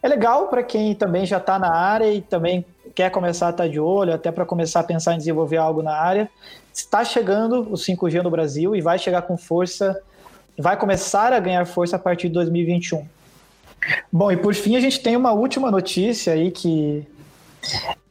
é 0.02 0.08
legal 0.08 0.48
para 0.48 0.62
quem 0.62 0.94
também 0.94 1.24
já 1.24 1.38
está 1.38 1.58
na 1.58 1.74
área 1.74 2.12
e 2.12 2.20
também 2.20 2.66
quer 3.00 3.10
começar 3.10 3.46
a 3.46 3.50
estar 3.50 3.66
de 3.66 3.80
olho, 3.80 4.12
até 4.12 4.30
para 4.30 4.44
começar 4.44 4.80
a 4.80 4.84
pensar 4.84 5.14
em 5.14 5.16
desenvolver 5.16 5.56
algo 5.56 5.82
na 5.82 5.94
área. 5.94 6.28
Está 6.70 7.02
chegando 7.02 7.62
o 7.62 7.72
5G 7.72 8.22
no 8.22 8.30
Brasil 8.30 8.76
e 8.76 8.82
vai 8.82 8.98
chegar 8.98 9.22
com 9.22 9.38
força, 9.38 9.98
vai 10.58 10.76
começar 10.76 11.32
a 11.32 11.40
ganhar 11.40 11.64
força 11.64 11.96
a 11.96 11.98
partir 11.98 12.28
de 12.28 12.34
2021. 12.34 13.06
Bom, 14.12 14.30
e 14.30 14.36
por 14.36 14.54
fim 14.54 14.76
a 14.76 14.80
gente 14.80 15.00
tem 15.00 15.16
uma 15.16 15.32
última 15.32 15.70
notícia 15.70 16.34
aí 16.34 16.50
que 16.50 17.06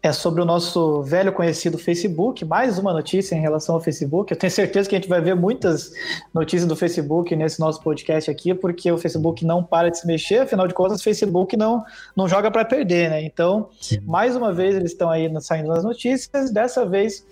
é 0.01 0.11
sobre 0.13 0.41
o 0.41 0.45
nosso 0.45 1.01
velho 1.03 1.33
conhecido 1.33 1.77
Facebook. 1.77 2.45
Mais 2.45 2.77
uma 2.77 2.93
notícia 2.93 3.35
em 3.35 3.41
relação 3.41 3.75
ao 3.75 3.81
Facebook. 3.81 4.31
Eu 4.31 4.37
tenho 4.37 4.51
certeza 4.51 4.87
que 4.87 4.95
a 4.95 4.99
gente 4.99 5.09
vai 5.09 5.19
ver 5.19 5.35
muitas 5.35 5.91
notícias 6.33 6.67
do 6.67 6.75
Facebook 6.75 7.35
nesse 7.35 7.59
nosso 7.59 7.81
podcast 7.81 8.31
aqui, 8.31 8.53
porque 8.53 8.91
o 8.91 8.97
Facebook 8.97 9.45
não 9.45 9.63
para 9.63 9.89
de 9.89 9.99
se 9.99 10.07
mexer, 10.07 10.39
afinal 10.39 10.67
de 10.67 10.73
contas, 10.73 11.01
o 11.01 11.03
Facebook 11.03 11.57
não, 11.57 11.83
não 12.15 12.27
joga 12.27 12.49
para 12.49 12.63
perder, 12.63 13.09
né? 13.09 13.23
Então, 13.23 13.69
mais 14.03 14.35
uma 14.35 14.53
vez, 14.53 14.75
eles 14.75 14.91
estão 14.91 15.09
aí 15.09 15.29
saindo 15.41 15.67
nas 15.67 15.83
notícias. 15.83 16.49
Dessa 16.49 16.85
vez, 16.85 17.25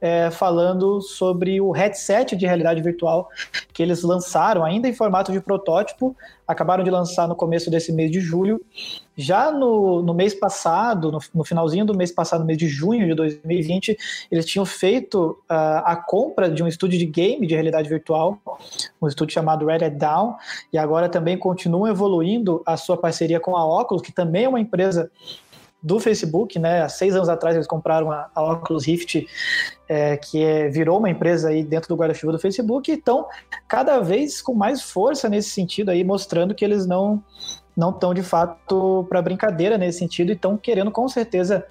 é, 0.00 0.30
falando 0.30 1.00
sobre 1.00 1.60
o 1.60 1.70
headset 1.70 2.36
de 2.36 2.46
realidade 2.46 2.80
virtual 2.82 3.28
que 3.72 3.82
eles 3.82 4.02
lançaram, 4.02 4.64
ainda 4.64 4.88
em 4.88 4.94
formato 4.94 5.32
de 5.32 5.40
protótipo, 5.40 6.16
acabaram 6.46 6.84
de 6.84 6.90
lançar 6.90 7.26
no 7.26 7.34
começo 7.34 7.70
desse 7.70 7.92
mês 7.92 8.10
de 8.10 8.20
julho. 8.20 8.60
Já 9.16 9.50
no, 9.50 10.02
no 10.02 10.12
mês 10.12 10.34
passado, 10.34 11.10
no, 11.10 11.18
no, 11.34 11.44
finalzinho 11.44 11.86
do 11.86 11.96
mês 11.96 12.12
passado, 12.12 12.44
mês 12.44 12.58
de 12.58 12.68
junho 12.68 13.06
de 13.06 13.14
2020, 13.14 13.96
eles 14.30 14.44
tinham 14.44 14.66
feito 14.66 15.38
uh, 15.50 15.80
a 15.84 15.96
compra 15.96 16.50
de 16.50 16.62
um 16.62 16.68
estúdio 16.68 16.98
de 16.98 17.06
game 17.06 17.46
de 17.46 17.54
realidade 17.54 17.88
virtual, 17.88 18.38
um 19.00 19.08
estúdio 19.08 19.32
chamado 19.32 19.66
Red 19.66 19.90
Down, 19.90 20.36
e 20.70 20.76
agora 20.76 21.08
também 21.08 21.38
continuam 21.38 21.88
evoluindo 21.88 22.62
a 22.66 22.76
sua 22.76 22.96
parceria 22.96 23.40
com 23.40 23.56
a 23.56 23.64
Oculus, 23.64 24.02
que 24.02 24.12
também 24.12 24.44
é 24.44 24.48
uma 24.48 24.60
empresa 24.60 25.10
do 25.82 26.00
Facebook, 26.00 26.58
né? 26.58 26.82
Há 26.82 26.88
seis 26.88 27.14
anos 27.14 27.28
atrás 27.28 27.54
eles 27.54 27.66
compraram 27.66 28.10
a, 28.10 28.28
Oculus 28.34 28.86
Rift, 28.86 29.26
é, 29.88 30.16
que 30.16 30.42
é, 30.42 30.68
virou 30.68 30.98
uma 30.98 31.10
empresa 31.10 31.50
aí 31.50 31.62
dentro 31.62 31.88
do 31.88 31.96
guarda-chuva 31.96 32.32
do 32.32 32.38
Facebook, 32.38 32.90
e 32.90 32.94
estão 32.94 33.26
cada 33.68 34.00
vez 34.00 34.40
com 34.42 34.54
mais 34.54 34.82
força 34.82 35.28
nesse 35.28 35.50
sentido 35.50 35.90
aí, 35.90 36.02
mostrando 36.02 36.54
que 36.54 36.64
eles 36.64 36.86
não 36.86 37.22
não 37.76 37.90
estão 37.90 38.14
de 38.14 38.22
fato 38.22 39.04
para 39.06 39.20
brincadeira 39.20 39.76
nesse 39.76 39.98
sentido 39.98 40.30
e 40.30 40.32
estão 40.32 40.56
querendo 40.56 40.90
com 40.90 41.06
certeza 41.06 41.62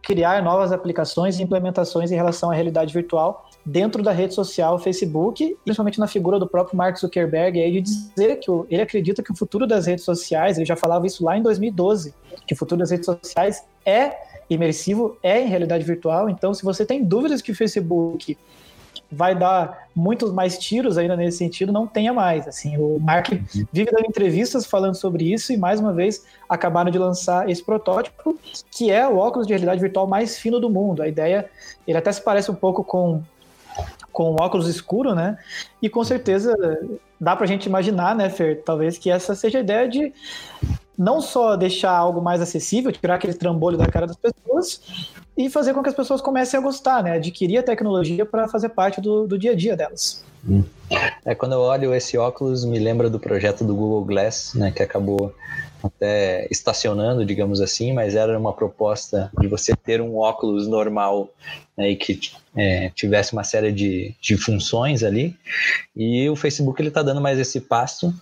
criar 0.00 0.40
novas 0.40 0.70
aplicações 0.70 1.38
e 1.38 1.42
implementações 1.42 2.12
em 2.12 2.14
relação 2.14 2.48
à 2.48 2.54
realidade 2.54 2.94
virtual 2.94 3.47
dentro 3.64 4.02
da 4.02 4.12
rede 4.12 4.34
social 4.34 4.78
Facebook, 4.78 5.56
principalmente 5.64 5.98
na 5.98 6.06
figura 6.06 6.38
do 6.38 6.46
próprio 6.46 6.76
Mark 6.76 6.96
Zuckerberg, 6.96 7.60
aí 7.60 7.72
de 7.72 7.80
dizer 7.82 8.36
que 8.36 8.50
ele 8.70 8.82
acredita 8.82 9.22
que 9.22 9.30
o 9.30 9.36
futuro 9.36 9.66
das 9.66 9.86
redes 9.86 10.04
sociais, 10.04 10.56
ele 10.56 10.66
já 10.66 10.76
falava 10.76 11.06
isso 11.06 11.24
lá 11.24 11.36
em 11.36 11.42
2012, 11.42 12.14
que 12.46 12.54
o 12.54 12.56
futuro 12.56 12.78
das 12.78 12.90
redes 12.90 13.06
sociais 13.06 13.64
é 13.84 14.16
imersivo, 14.48 15.18
é 15.22 15.40
em 15.42 15.48
realidade 15.48 15.84
virtual. 15.84 16.30
Então, 16.30 16.54
se 16.54 16.64
você 16.64 16.86
tem 16.86 17.04
dúvidas 17.04 17.42
que 17.42 17.52
o 17.52 17.54
Facebook 17.54 18.36
vai 19.10 19.34
dar 19.34 19.88
muitos 19.94 20.32
mais 20.32 20.58
tiros 20.58 20.98
ainda 20.98 21.16
nesse 21.16 21.38
sentido, 21.38 21.72
não 21.72 21.86
tenha 21.86 22.12
mais. 22.12 22.46
Assim, 22.46 22.76
o 22.76 22.98
Mark 22.98 23.28
vive 23.72 23.90
dando 23.90 24.06
entrevistas 24.06 24.66
falando 24.66 24.94
sobre 24.94 25.32
isso 25.32 25.52
e 25.52 25.56
mais 25.56 25.80
uma 25.80 25.92
vez 25.92 26.24
acabaram 26.48 26.90
de 26.90 26.98
lançar 26.98 27.48
esse 27.48 27.62
protótipo, 27.64 28.38
que 28.70 28.90
é 28.90 29.06
o 29.06 29.16
óculos 29.16 29.46
de 29.46 29.52
realidade 29.52 29.80
virtual 29.80 30.06
mais 30.06 30.38
fino 30.38 30.60
do 30.60 30.68
mundo. 30.68 31.02
A 31.02 31.08
ideia, 31.08 31.48
ele 31.86 31.96
até 31.96 32.12
se 32.12 32.22
parece 32.22 32.50
um 32.50 32.54
pouco 32.54 32.84
com 32.84 33.22
com 34.12 34.36
óculos 34.40 34.68
escuro, 34.68 35.14
né? 35.14 35.38
E 35.80 35.88
com 35.88 36.02
certeza 36.04 36.54
dá 37.20 37.34
para 37.34 37.44
a 37.44 37.48
gente 37.48 37.66
imaginar, 37.66 38.14
né, 38.14 38.30
Fer, 38.30 38.62
talvez 38.64 38.96
que 38.98 39.10
essa 39.10 39.34
seja 39.34 39.58
a 39.58 39.60
ideia 39.60 39.88
de 39.88 40.12
não 40.96 41.20
só 41.20 41.56
deixar 41.56 41.92
algo 41.92 42.20
mais 42.20 42.40
acessível, 42.40 42.90
tirar 42.90 43.14
aquele 43.14 43.34
trambolho 43.34 43.78
da 43.78 43.86
cara 43.86 44.06
das 44.06 44.16
pessoas 44.16 44.80
e 45.36 45.48
fazer 45.48 45.72
com 45.72 45.82
que 45.82 45.88
as 45.88 45.94
pessoas 45.94 46.20
comecem 46.20 46.58
a 46.58 46.62
gostar, 46.62 47.02
né? 47.02 47.12
Adquirir 47.12 47.58
a 47.58 47.62
tecnologia 47.62 48.26
para 48.26 48.48
fazer 48.48 48.70
parte 48.70 49.00
do, 49.00 49.26
do 49.26 49.38
dia 49.38 49.52
a 49.52 49.54
dia 49.54 49.76
delas. 49.76 50.24
É, 51.24 51.34
quando 51.34 51.52
eu 51.52 51.60
olho 51.60 51.94
esse 51.94 52.16
óculos, 52.16 52.64
me 52.64 52.78
lembra 52.78 53.10
do 53.10 53.20
projeto 53.20 53.64
do 53.64 53.74
Google 53.74 54.04
Glass, 54.04 54.54
né, 54.54 54.70
que 54.70 54.82
acabou 54.82 55.34
até 55.82 56.48
estacionando, 56.50 57.24
digamos 57.24 57.60
assim, 57.60 57.92
mas 57.92 58.14
era 58.14 58.38
uma 58.38 58.52
proposta 58.52 59.30
de 59.38 59.46
você 59.46 59.74
ter 59.76 60.00
um 60.00 60.16
óculos 60.16 60.66
normal 60.66 61.28
né, 61.78 61.90
e 61.90 61.96
que 61.96 62.18
é, 62.56 62.90
tivesse 62.90 63.32
uma 63.32 63.44
série 63.44 63.70
de, 63.70 64.12
de 64.20 64.36
funções 64.36 65.04
ali. 65.04 65.36
E 65.94 66.28
o 66.28 66.34
Facebook 66.34 66.82
ele 66.82 66.88
está 66.88 67.04
dando 67.04 67.20
mais 67.20 67.38
esse 67.38 67.60
passo 67.60 68.12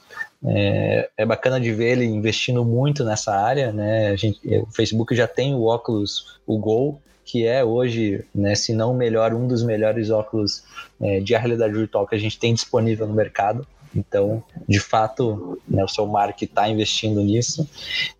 é, 0.45 1.09
é, 1.17 1.25
bacana 1.25 1.59
de 1.59 1.73
ver 1.73 1.93
ele 1.93 2.05
investindo 2.05 2.63
muito 2.63 3.03
nessa 3.03 3.35
área, 3.35 3.73
né? 3.73 4.09
A 4.09 4.17
gente, 4.17 4.39
o 4.59 4.67
Facebook 4.67 5.17
já 5.17 5.27
tem 5.27 5.55
o 5.55 5.65
óculos, 5.65 6.39
o 6.47 6.59
Go, 6.59 7.01
que 7.25 7.47
é 7.47 7.65
hoje, 7.65 8.25
né, 8.33 8.55
se 8.55 8.73
não 8.73 8.93
o 8.93 8.97
melhor, 8.97 9.35
um 9.35 9.49
dos 9.49 9.65
melhores 9.65 10.11
óculos 10.11 10.63
é, 11.01 11.19
de 11.19 11.35
realidade 11.35 11.73
virtual 11.73 12.07
que 12.07 12.15
a 12.15 12.19
gente 12.19 12.39
tem 12.39 12.55
disponível 12.55 13.07
no 13.07 13.15
mercado. 13.15 13.67
Então, 13.97 14.43
de 14.69 14.79
fato, 14.79 15.59
né, 15.67 15.83
o 15.83 15.89
seu 15.89 16.07
Mark 16.07 16.41
está 16.43 16.69
investindo 16.69 17.23
nisso. 17.23 17.69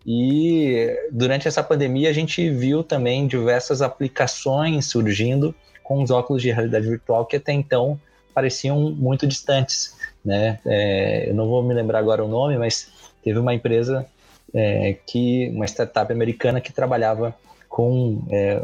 E 0.05 0.89
durante 1.11 1.47
essa 1.47 1.61
pandemia, 1.61 2.09
a 2.09 2.13
gente 2.13 2.49
viu 2.49 2.83
também 2.83 3.27
diversas 3.27 3.81
aplicações 3.81 4.87
surgindo 4.87 5.53
com 5.83 6.01
os 6.01 6.11
óculos 6.11 6.41
de 6.41 6.51
realidade 6.51 6.87
virtual 6.87 7.25
que 7.25 7.37
até 7.37 7.53
então 7.53 7.99
pareciam 8.33 8.91
muito 8.91 9.25
distantes. 9.27 9.95
Né? 10.25 10.59
É, 10.65 11.29
eu 11.29 11.33
não 11.33 11.47
vou 11.47 11.63
me 11.63 11.73
lembrar 11.73 11.99
agora 11.99 12.23
o 12.23 12.27
nome, 12.27 12.57
mas 12.57 12.91
teve 13.23 13.39
uma 13.39 13.53
empresa 13.53 14.05
é, 14.53 14.95
que, 15.05 15.49
uma 15.53 15.65
startup 15.65 16.11
americana 16.11 16.59
que 16.59 16.73
trabalhava 16.73 17.35
com 17.69 18.23
é, 18.31 18.61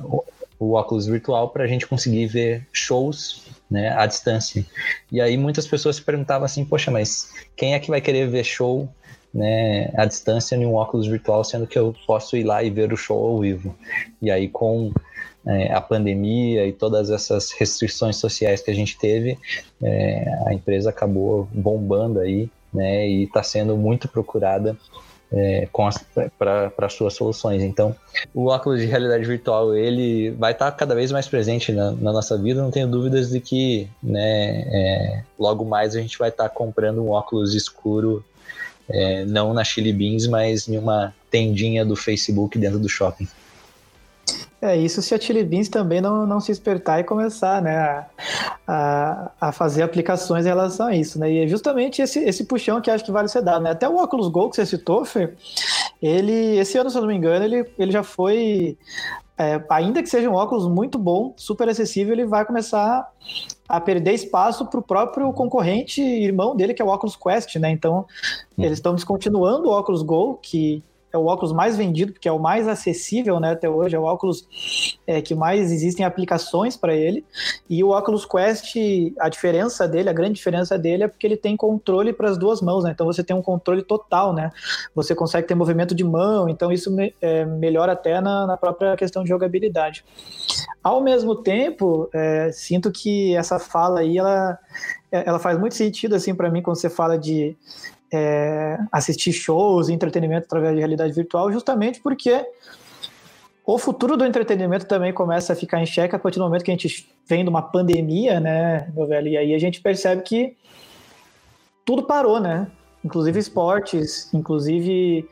o, 0.67 0.73
óculos 0.73 1.05
virtual 1.05 1.49
para 1.49 1.63
a 1.63 1.67
gente 1.67 1.87
conseguir 1.87 2.27
ver 2.27 2.67
shows 2.71 3.45
né, 3.69 3.89
à 3.97 4.05
distância. 4.05 4.65
E 5.11 5.19
aí 5.21 5.37
muitas 5.37 5.67
pessoas 5.67 5.97
se 5.97 6.01
perguntavam 6.01 6.45
assim, 6.45 6.65
poxa, 6.65 6.91
mas 6.91 7.31
quem 7.55 7.73
é 7.73 7.79
que 7.79 7.89
vai 7.89 8.01
querer 8.01 8.27
ver 8.29 8.43
show 8.43 8.89
né, 9.33 9.91
à 9.95 10.05
distância 10.05 10.55
em 10.55 10.65
um 10.65 10.75
óculos 10.75 11.07
virtual, 11.07 11.43
sendo 11.43 11.65
que 11.65 11.77
eu 11.77 11.95
posso 12.05 12.37
ir 12.37 12.43
lá 12.43 12.63
e 12.63 12.69
ver 12.69 12.93
o 12.93 12.97
show 12.97 13.25
ao 13.25 13.39
vivo? 13.39 13.75
E 14.21 14.29
aí 14.29 14.47
com 14.47 14.91
é, 15.45 15.73
a 15.73 15.81
pandemia 15.81 16.65
e 16.65 16.71
todas 16.71 17.09
essas 17.09 17.51
restrições 17.51 18.17
sociais 18.17 18.61
que 18.61 18.71
a 18.71 18.75
gente 18.75 18.97
teve, 18.97 19.37
é, 19.81 20.25
a 20.45 20.53
empresa 20.53 20.89
acabou 20.89 21.47
bombando 21.51 22.19
aí, 22.19 22.49
né, 22.73 23.07
e 23.07 23.23
está 23.23 23.43
sendo 23.43 23.77
muito 23.77 24.07
procurada 24.07 24.75
é, 25.33 25.67
para 26.37 26.89
suas 26.89 27.15
soluções. 27.15 27.63
Então, 27.63 27.95
o 28.33 28.45
óculos 28.45 28.79
de 28.79 28.85
realidade 28.85 29.25
virtual 29.25 29.75
ele 29.75 30.31
vai 30.31 30.51
estar 30.51 30.71
tá 30.71 30.77
cada 30.77 30.93
vez 30.93 31.11
mais 31.11 31.27
presente 31.27 31.71
na, 31.71 31.91
na, 31.91 32.13
nossa 32.13 32.37
vida. 32.37 32.61
Não 32.61 32.69
tenho 32.69 32.87
dúvidas 32.87 33.31
de 33.31 33.39
que, 33.39 33.87
né, 34.01 34.61
é, 34.67 35.23
logo 35.37 35.65
mais 35.65 35.95
a 35.95 36.01
gente 36.01 36.17
vai 36.17 36.29
estar 36.29 36.43
tá 36.43 36.49
comprando 36.49 37.03
um 37.03 37.09
óculos 37.09 37.55
escuro, 37.55 38.23
é, 38.87 39.25
não 39.25 39.53
na 39.53 39.63
Chili 39.63 39.91
Beans, 39.91 40.27
mas 40.27 40.67
em 40.67 40.77
uma 40.77 41.13
tendinha 41.31 41.83
do 41.83 41.95
Facebook 41.95 42.57
dentro 42.59 42.79
do 42.79 42.87
shopping. 42.87 43.27
É 44.63 44.77
isso 44.77 45.01
se 45.01 45.13
a 45.13 45.19
Chili 45.19 45.43
Beans 45.43 45.67
também 45.67 45.99
não, 45.99 46.25
não 46.25 46.39
se 46.39 46.49
espertar 46.49 46.97
e 46.97 47.03
começar 47.03 47.61
né, 47.61 48.05
a, 48.65 49.31
a, 49.41 49.51
fazer 49.51 49.83
aplicações 49.83 50.45
em 50.45 50.47
relação 50.47 50.87
a 50.87 50.95
isso. 50.95 51.19
Né? 51.19 51.33
E 51.33 51.43
é 51.43 51.47
justamente 51.47 52.01
esse, 52.01 52.19
esse 52.19 52.45
puxão 52.45 52.79
que 52.79 52.89
acho 52.89 53.03
que 53.03 53.11
vale 53.11 53.27
ser 53.27 53.41
dado. 53.41 53.61
Né? 53.61 53.71
Até 53.71 53.89
o 53.89 53.97
óculos 53.97 54.29
Go 54.29 54.49
que 54.49 54.55
você 54.55 54.65
citou, 54.65 55.03
Fer, 55.03 55.35
ele, 56.01 56.57
esse 56.57 56.77
ano, 56.77 56.89
se 56.89 56.97
eu 56.97 57.01
não 57.01 57.09
me 57.09 57.15
engano, 57.15 57.43
ele, 57.43 57.69
ele 57.77 57.91
já 57.91 58.03
foi. 58.03 58.77
É, 59.37 59.61
ainda 59.69 60.01
que 60.01 60.07
seja 60.07 60.29
um 60.29 60.33
óculos 60.33 60.65
muito 60.65 60.97
bom, 60.97 61.33
super 61.35 61.67
acessível, 61.67 62.13
ele 62.13 62.25
vai 62.25 62.45
começar 62.45 63.11
a 63.67 63.81
perder 63.81 64.13
espaço 64.13 64.65
para 64.67 64.79
o 64.79 64.83
próprio 64.83 65.33
concorrente 65.33 66.01
irmão 66.01 66.55
dele, 66.55 66.73
que 66.73 66.81
é 66.81 66.85
o 66.85 66.93
Oculus 66.93 67.17
Quest, 67.17 67.55
né? 67.57 67.69
Então, 67.69 68.05
uhum. 68.57 68.63
eles 68.63 68.77
estão 68.77 68.95
descontinuando 68.95 69.67
o 69.67 69.77
Oculus 69.77 70.03
Go, 70.03 70.39
que 70.41 70.81
é 71.13 71.17
o 71.17 71.25
óculos 71.25 71.53
mais 71.53 71.77
vendido, 71.77 72.11
porque 72.11 72.27
é 72.27 72.31
o 72.31 72.39
mais 72.39 72.67
acessível 72.67 73.39
né, 73.39 73.51
até 73.51 73.69
hoje, 73.69 73.95
é 73.95 73.99
o 73.99 74.03
óculos 74.03 74.97
é, 75.05 75.21
que 75.21 75.35
mais 75.35 75.71
existem 75.71 76.03
aplicações 76.03 76.75
para 76.75 76.95
ele. 76.95 77.23
E 77.69 77.83
o 77.83 77.95
Oculus 77.95 78.25
Quest, 78.25 78.75
a 79.19 79.29
diferença 79.29 79.87
dele, 79.87 80.09
a 80.09 80.13
grande 80.13 80.33
diferença 80.33 80.77
dele 80.77 81.03
é 81.03 81.07
porque 81.07 81.27
ele 81.27 81.37
tem 81.37 81.55
controle 81.55 82.11
para 82.11 82.31
as 82.31 82.37
duas 82.37 82.61
mãos, 82.61 82.83
né? 82.83 82.91
Então 82.91 83.05
você 83.05 83.23
tem 83.23 83.35
um 83.35 83.43
controle 83.43 83.83
total, 83.83 84.33
né? 84.33 84.51
Você 84.95 85.13
consegue 85.13 85.47
ter 85.47 85.53
movimento 85.53 85.93
de 85.93 86.03
mão, 86.03 86.49
então 86.49 86.71
isso 86.71 86.91
me, 86.91 87.13
é, 87.21 87.45
melhora 87.45 87.91
até 87.91 88.19
na, 88.19 88.47
na, 88.47 88.57
própria 88.57 88.95
questão 88.97 89.21
de 89.23 89.29
jogabilidade. 89.29 90.03
Ao 90.83 90.99
mesmo 90.99 91.35
tempo, 91.35 92.09
é, 92.11 92.51
sinto 92.51 92.91
que 92.91 93.35
essa 93.35 93.59
fala 93.59 93.99
aí, 93.99 94.17
ela, 94.17 94.57
ela 95.11 95.37
faz 95.37 95.59
muito 95.59 95.75
sentido 95.75 96.15
assim 96.15 96.33
para 96.33 96.49
mim 96.49 96.63
quando 96.63 96.77
você 96.77 96.89
fala 96.89 97.19
de 97.19 97.55
é, 98.13 98.77
assistir 98.91 99.33
shows, 99.33 99.89
entretenimento 99.89 100.45
através 100.45 100.73
de 100.73 100.79
realidade 100.79 101.13
virtual, 101.13 101.51
justamente 101.51 101.99
porque 101.99 102.45
o 103.65 103.79
futuro 103.79 104.15
do 104.15 104.23
entretenimento 104.23 104.85
também 104.85 105.11
começa 105.11 105.53
a 105.53 105.55
ficar 105.55 105.81
em 105.81 105.85
xeque 105.85 106.15
a 106.15 106.19
partir 106.19 106.37
do 106.37 106.45
momento 106.45 106.63
que 106.63 106.69
a 106.69 106.75
gente 106.75 107.09
vem 107.27 107.43
de 107.43 107.49
uma 107.49 107.61
pandemia, 107.61 108.39
né, 108.39 108.87
meu 108.95 109.07
velho? 109.07 109.29
E 109.29 109.37
aí 109.37 109.53
a 109.55 109.59
gente 109.59 109.81
percebe 109.81 110.21
que 110.21 110.55
tudo 111.83 112.03
parou, 112.03 112.39
né? 112.39 112.67
Inclusive 113.03 113.39
esportes, 113.39 114.31
inclusive 114.33 115.27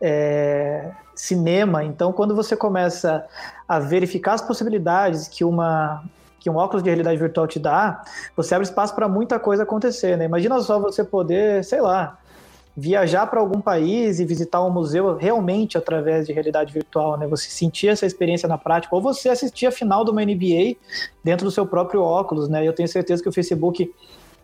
é, 0.00 0.90
cinema. 1.14 1.82
Então, 1.82 2.12
quando 2.12 2.34
você 2.34 2.56
começa 2.56 3.26
a 3.66 3.78
verificar 3.80 4.34
as 4.34 4.42
possibilidades 4.42 5.26
que 5.26 5.44
uma 5.44 6.04
que 6.38 6.48
um 6.48 6.56
óculos 6.56 6.82
de 6.82 6.88
realidade 6.88 7.18
virtual 7.18 7.46
te 7.46 7.58
dá, 7.58 8.02
você 8.36 8.54
abre 8.54 8.66
espaço 8.66 8.94
para 8.94 9.08
muita 9.08 9.38
coisa 9.38 9.62
acontecer, 9.62 10.16
né? 10.16 10.24
Imagina 10.24 10.60
só 10.60 10.78
você 10.78 11.02
poder, 11.02 11.64
sei 11.64 11.80
lá, 11.80 12.18
viajar 12.76 13.26
para 13.26 13.40
algum 13.40 13.60
país 13.60 14.20
e 14.20 14.24
visitar 14.24 14.64
um 14.64 14.70
museu 14.70 15.16
realmente 15.16 15.76
através 15.76 16.28
de 16.28 16.32
realidade 16.32 16.72
virtual, 16.72 17.18
né? 17.18 17.26
Você 17.26 17.50
sentir 17.50 17.88
essa 17.88 18.06
experiência 18.06 18.48
na 18.48 18.56
prática, 18.56 18.94
ou 18.94 19.02
você 19.02 19.28
assistir 19.28 19.66
a 19.66 19.72
final 19.72 20.04
de 20.04 20.12
uma 20.12 20.24
NBA 20.24 20.76
dentro 21.24 21.44
do 21.44 21.50
seu 21.50 21.66
próprio 21.66 22.02
óculos, 22.02 22.48
né? 22.48 22.66
Eu 22.66 22.72
tenho 22.72 22.88
certeza 22.88 23.20
que 23.22 23.28
o 23.28 23.32
Facebook 23.32 23.92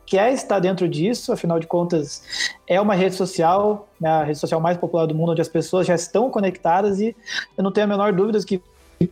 quer 0.06 0.32
estar 0.32 0.58
dentro 0.58 0.88
disso, 0.88 1.32
afinal 1.32 1.58
de 1.58 1.66
contas, 1.66 2.22
é 2.66 2.80
uma 2.80 2.94
rede 2.94 3.14
social, 3.14 3.88
né, 4.00 4.10
a 4.10 4.24
rede 4.24 4.38
social 4.38 4.60
mais 4.60 4.76
popular 4.76 5.06
do 5.06 5.14
mundo, 5.14 5.32
onde 5.32 5.40
as 5.40 5.48
pessoas 5.48 5.86
já 5.86 5.94
estão 5.94 6.30
conectadas 6.30 7.00
e 7.00 7.16
eu 7.56 7.64
não 7.64 7.72
tenho 7.72 7.86
a 7.86 7.88
menor 7.88 8.12
dúvida 8.12 8.38
que 8.44 8.60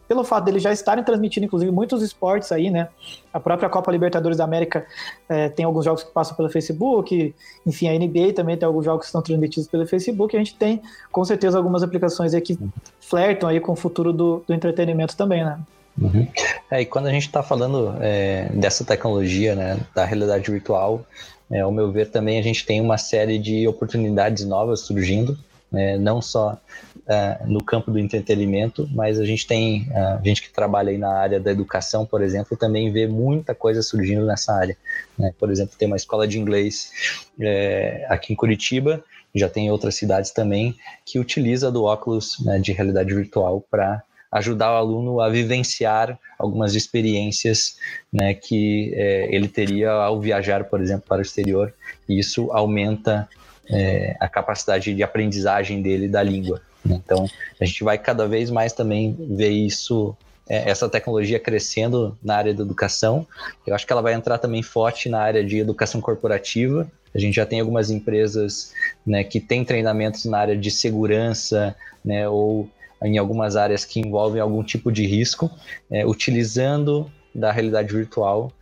pelo 0.08 0.24
fato 0.24 0.44
deles 0.44 0.62
já 0.62 0.72
estarem 0.72 1.04
transmitindo, 1.04 1.46
inclusive, 1.46 1.70
muitos 1.70 2.02
esportes 2.02 2.52
aí, 2.52 2.70
né? 2.70 2.88
A 3.32 3.40
própria 3.40 3.68
Copa 3.68 3.90
Libertadores 3.90 4.38
da 4.38 4.44
América 4.44 4.86
é, 5.28 5.48
tem 5.48 5.64
alguns 5.64 5.84
jogos 5.84 6.02
que 6.02 6.10
passam 6.10 6.36
pelo 6.36 6.48
Facebook, 6.48 7.34
enfim, 7.66 7.88
a 7.88 7.98
NBA 7.98 8.32
também 8.34 8.56
tem 8.56 8.66
alguns 8.66 8.84
jogos 8.84 9.06
que 9.06 9.12
são 9.12 9.22
transmitidos 9.22 9.68
pelo 9.68 9.86
Facebook, 9.86 10.34
e 10.34 10.36
a 10.36 10.40
gente 10.40 10.54
tem, 10.54 10.80
com 11.10 11.24
certeza, 11.24 11.58
algumas 11.58 11.82
aplicações 11.82 12.34
aí 12.34 12.40
que 12.40 12.58
flertam 13.00 13.48
aí 13.48 13.60
com 13.60 13.72
o 13.72 13.76
futuro 13.76 14.12
do, 14.12 14.42
do 14.46 14.54
entretenimento 14.54 15.16
também, 15.16 15.44
né? 15.44 15.58
Uhum. 16.00 16.26
É, 16.70 16.80
e 16.80 16.86
quando 16.86 17.06
a 17.06 17.10
gente 17.10 17.26
está 17.26 17.42
falando 17.42 17.94
é, 18.00 18.48
dessa 18.54 18.84
tecnologia, 18.84 19.54
né, 19.54 19.78
da 19.94 20.04
realidade 20.04 20.50
virtual, 20.50 21.04
é, 21.50 21.60
ao 21.60 21.70
meu 21.70 21.92
ver 21.92 22.10
também 22.10 22.38
a 22.38 22.42
gente 22.42 22.64
tem 22.64 22.80
uma 22.80 22.96
série 22.96 23.38
de 23.38 23.68
oportunidades 23.68 24.44
novas 24.46 24.80
surgindo, 24.80 25.38
né, 25.72 25.96
não 25.96 26.20
só 26.20 26.60
uh, 26.96 27.46
no 27.46 27.64
campo 27.64 27.90
do 27.90 27.98
entretenimento, 27.98 28.88
mas 28.92 29.18
a 29.18 29.24
gente 29.24 29.46
tem 29.46 29.88
uh, 29.90 30.22
gente 30.24 30.42
que 30.42 30.50
trabalha 30.50 30.90
aí 30.90 30.98
na 30.98 31.12
área 31.12 31.40
da 31.40 31.50
educação, 31.50 32.04
por 32.04 32.22
exemplo, 32.22 32.56
também 32.56 32.92
vê 32.92 33.06
muita 33.06 33.54
coisa 33.54 33.82
surgindo 33.82 34.26
nessa 34.26 34.52
área. 34.52 34.76
Né? 35.18 35.32
Por 35.38 35.50
exemplo, 35.50 35.74
tem 35.78 35.86
uma 35.86 35.96
escola 35.96 36.28
de 36.28 36.38
inglês 36.38 36.92
é, 37.40 38.06
aqui 38.08 38.32
em 38.32 38.36
Curitiba, 38.36 39.02
já 39.34 39.48
tem 39.48 39.70
outras 39.70 39.94
cidades 39.94 40.30
também, 40.30 40.76
que 41.06 41.18
utiliza 41.18 41.70
do 41.70 41.84
óculos 41.84 42.36
né, 42.44 42.58
de 42.58 42.72
realidade 42.72 43.14
virtual 43.14 43.64
para 43.70 44.02
ajudar 44.30 44.72
o 44.72 44.76
aluno 44.76 45.20
a 45.20 45.28
vivenciar 45.28 46.18
algumas 46.38 46.74
experiências 46.74 47.76
né, 48.10 48.32
que 48.32 48.92
é, 48.94 49.34
ele 49.34 49.46
teria 49.46 49.90
ao 49.90 50.20
viajar, 50.20 50.64
por 50.64 50.80
exemplo, 50.80 51.04
para 51.06 51.18
o 51.18 51.22
exterior. 51.22 51.72
E 52.08 52.18
isso 52.18 52.50
aumenta 52.50 53.28
é, 53.72 54.16
a 54.20 54.28
capacidade 54.28 54.94
de 54.94 55.02
aprendizagem 55.02 55.82
dele 55.82 56.08
da 56.08 56.22
língua. 56.22 56.60
Né? 56.84 57.00
Então, 57.04 57.26
a 57.60 57.64
gente 57.64 57.82
vai 57.82 57.98
cada 57.98 58.26
vez 58.26 58.50
mais 58.50 58.72
também 58.72 59.16
ver 59.30 59.50
isso, 59.50 60.16
é, 60.48 60.70
essa 60.70 60.88
tecnologia 60.88 61.38
crescendo 61.38 62.16
na 62.22 62.36
área 62.36 62.54
da 62.54 62.62
educação. 62.62 63.26
Eu 63.66 63.74
acho 63.74 63.86
que 63.86 63.92
ela 63.92 64.02
vai 64.02 64.14
entrar 64.14 64.38
também 64.38 64.62
forte 64.62 65.08
na 65.08 65.20
área 65.20 65.44
de 65.44 65.58
educação 65.58 66.00
corporativa. 66.00 66.90
A 67.14 67.18
gente 67.18 67.34
já 67.34 67.46
tem 67.46 67.60
algumas 67.60 67.90
empresas 67.90 68.72
né, 69.06 69.22
que 69.22 69.40
têm 69.40 69.64
treinamentos 69.64 70.24
na 70.24 70.38
área 70.38 70.56
de 70.56 70.70
segurança, 70.70 71.74
né, 72.04 72.28
ou 72.28 72.68
em 73.04 73.18
algumas 73.18 73.56
áreas 73.56 73.84
que 73.84 74.00
envolvem 74.00 74.40
algum 74.40 74.62
tipo 74.62 74.90
de 74.90 75.04
risco, 75.06 75.50
é, 75.90 76.06
utilizando 76.06 77.10
da 77.34 77.50
realidade 77.50 77.92
virtual 77.92 78.52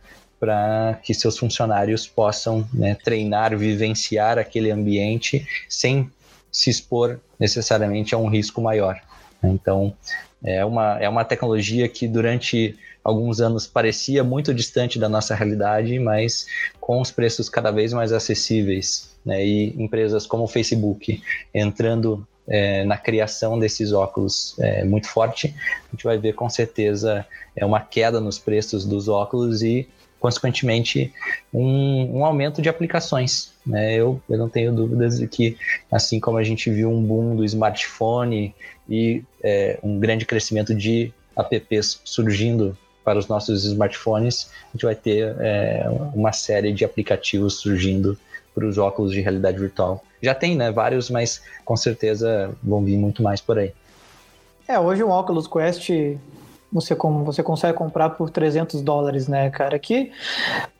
para 0.41 0.99
que 1.03 1.13
seus 1.13 1.37
funcionários 1.37 2.07
possam 2.07 2.67
né, 2.73 2.95
treinar, 2.95 3.55
vivenciar 3.55 4.39
aquele 4.39 4.71
ambiente 4.71 5.47
sem 5.69 6.09
se 6.51 6.71
expor 6.71 7.19
necessariamente 7.39 8.15
a 8.15 8.17
um 8.17 8.27
risco 8.27 8.59
maior. 8.59 8.99
Então, 9.43 9.93
é 10.43 10.65
uma, 10.65 10.97
é 10.99 11.07
uma 11.07 11.23
tecnologia 11.23 11.87
que 11.87 12.07
durante 12.07 12.75
alguns 13.03 13.39
anos 13.39 13.67
parecia 13.67 14.23
muito 14.23 14.51
distante 14.51 14.97
da 14.97 15.07
nossa 15.07 15.35
realidade, 15.35 15.99
mas 15.99 16.47
com 16.79 16.99
os 16.99 17.11
preços 17.11 17.47
cada 17.47 17.69
vez 17.69 17.93
mais 17.93 18.11
acessíveis, 18.11 19.15
né, 19.23 19.45
e 19.45 19.79
empresas 19.79 20.25
como 20.25 20.45
o 20.45 20.47
Facebook 20.47 21.21
entrando 21.53 22.27
é, 22.47 22.83
na 22.83 22.97
criação 22.97 23.59
desses 23.59 23.93
óculos 23.93 24.55
é, 24.59 24.83
muito 24.83 25.07
forte, 25.07 25.53
a 25.87 25.91
gente 25.91 26.03
vai 26.03 26.17
ver 26.17 26.33
com 26.33 26.49
certeza 26.49 27.23
é 27.55 27.63
uma 27.63 27.79
queda 27.79 28.19
nos 28.19 28.39
preços 28.39 28.85
dos 28.85 29.07
óculos 29.07 29.61
e 29.61 29.87
consequentemente, 30.21 31.11
um, 31.51 32.19
um 32.19 32.23
aumento 32.23 32.61
de 32.61 32.69
aplicações. 32.69 33.51
Né? 33.65 33.95
Eu, 33.95 34.21
eu 34.29 34.37
não 34.37 34.47
tenho 34.47 34.71
dúvidas 34.71 35.17
de 35.19 35.27
que, 35.27 35.57
assim 35.91 36.19
como 36.19 36.37
a 36.37 36.43
gente 36.43 36.69
viu 36.69 36.91
um 36.91 37.01
boom 37.01 37.35
do 37.35 37.43
smartphone 37.43 38.53
e 38.87 39.23
é, 39.43 39.79
um 39.81 39.99
grande 39.99 40.25
crescimento 40.25 40.75
de 40.75 41.11
apps 41.35 41.99
surgindo 42.05 42.77
para 43.03 43.17
os 43.17 43.27
nossos 43.27 43.65
smartphones, 43.65 44.51
a 44.69 44.71
gente 44.73 44.85
vai 44.85 44.93
ter 44.93 45.35
é, 45.39 45.85
uma 46.13 46.31
série 46.31 46.71
de 46.71 46.85
aplicativos 46.85 47.55
surgindo 47.55 48.15
para 48.53 48.67
os 48.67 48.77
óculos 48.77 49.11
de 49.11 49.21
realidade 49.21 49.57
virtual. 49.57 50.03
Já 50.21 50.35
tem, 50.35 50.55
né, 50.55 50.71
vários, 50.71 51.09
mas 51.09 51.41
com 51.65 51.75
certeza 51.75 52.55
vão 52.61 52.83
vir 52.83 52.95
muito 52.95 53.23
mais 53.23 53.41
por 53.41 53.57
aí. 53.57 53.73
É, 54.67 54.79
hoje 54.79 55.03
um 55.03 55.09
Oculus 55.09 55.47
Quest 55.47 55.89
você, 56.71 56.95
você 56.95 57.43
consegue 57.43 57.77
comprar 57.77 58.11
por 58.11 58.29
300 58.29 58.81
dólares, 58.81 59.27
né, 59.27 59.49
cara? 59.49 59.77
Que 59.77 60.11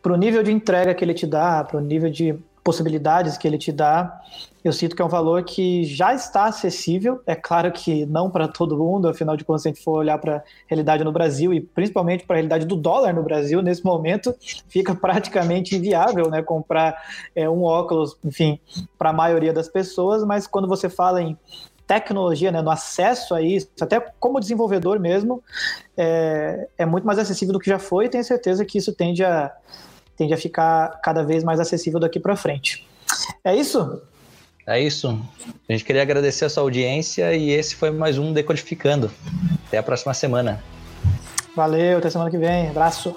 pro 0.01 0.15
nível 0.15 0.41
de 0.43 0.51
entrega 0.51 0.93
que 0.93 1.03
ele 1.03 1.13
te 1.13 1.27
dá, 1.27 1.63
pro 1.63 1.79
nível 1.79 2.09
de 2.09 2.37
possibilidades 2.63 3.37
que 3.37 3.47
ele 3.47 3.57
te 3.57 3.71
dá, 3.71 4.21
eu 4.63 4.71
sinto 4.71 4.95
que 4.95 5.01
é 5.01 5.05
um 5.05 5.09
valor 5.09 5.43
que 5.43 5.83
já 5.83 6.13
está 6.13 6.45
acessível. 6.45 7.19
É 7.25 7.35
claro 7.35 7.71
que 7.71 8.05
não 8.05 8.29
para 8.29 8.47
todo 8.47 8.77
mundo, 8.77 9.07
afinal 9.07 9.35
de 9.35 9.43
contas, 9.43 9.63
se 9.63 9.69
a 9.69 9.71
gente 9.71 9.83
for 9.83 9.97
olhar 9.97 10.19
para 10.19 10.37
a 10.37 10.43
realidade 10.67 11.03
no 11.03 11.11
Brasil 11.11 11.51
e 11.51 11.59
principalmente 11.59 12.25
para 12.25 12.35
a 12.35 12.37
realidade 12.37 12.65
do 12.65 12.75
dólar 12.75 13.13
no 13.13 13.23
Brasil, 13.23 13.61
nesse 13.61 13.83
momento 13.83 14.35
fica 14.67 14.93
praticamente 14.93 15.75
inviável 15.75 16.29
né, 16.29 16.43
comprar 16.43 16.95
é, 17.35 17.49
um 17.49 17.63
óculos, 17.63 18.15
enfim, 18.23 18.59
para 18.99 19.09
a 19.09 19.13
maioria 19.13 19.51
das 19.51 19.67
pessoas. 19.67 20.23
Mas 20.23 20.45
quando 20.45 20.67
você 20.67 20.87
fala 20.89 21.21
em 21.23 21.35
tecnologia, 21.91 22.53
né, 22.53 22.61
no 22.61 22.71
acesso 22.71 23.35
a 23.35 23.41
isso, 23.41 23.67
até 23.81 23.99
como 24.17 24.39
desenvolvedor 24.39 24.97
mesmo, 24.97 25.43
é, 25.97 26.69
é 26.77 26.85
muito 26.85 27.05
mais 27.05 27.19
acessível 27.19 27.51
do 27.51 27.59
que 27.59 27.69
já 27.69 27.77
foi 27.77 28.05
e 28.05 28.09
tenho 28.09 28.23
certeza 28.23 28.63
que 28.63 28.77
isso 28.77 28.93
tende 28.93 29.25
a, 29.25 29.51
tende 30.15 30.33
a 30.33 30.37
ficar 30.37 31.01
cada 31.03 31.21
vez 31.21 31.43
mais 31.43 31.59
acessível 31.59 31.99
daqui 31.99 32.17
para 32.17 32.33
frente. 32.37 32.87
É 33.43 33.53
isso? 33.53 34.01
É 34.65 34.79
isso. 34.79 35.19
A 35.67 35.73
gente 35.73 35.83
queria 35.83 36.01
agradecer 36.01 36.45
a 36.45 36.49
sua 36.49 36.63
audiência 36.63 37.35
e 37.35 37.49
esse 37.49 37.75
foi 37.75 37.91
mais 37.91 38.17
um 38.17 38.31
Decodificando. 38.31 39.11
Até 39.67 39.77
a 39.77 39.83
próxima 39.83 40.13
semana. 40.13 40.63
Valeu, 41.53 41.97
até 41.97 42.09
semana 42.09 42.31
que 42.31 42.37
vem. 42.37 42.69
Abraço. 42.69 43.13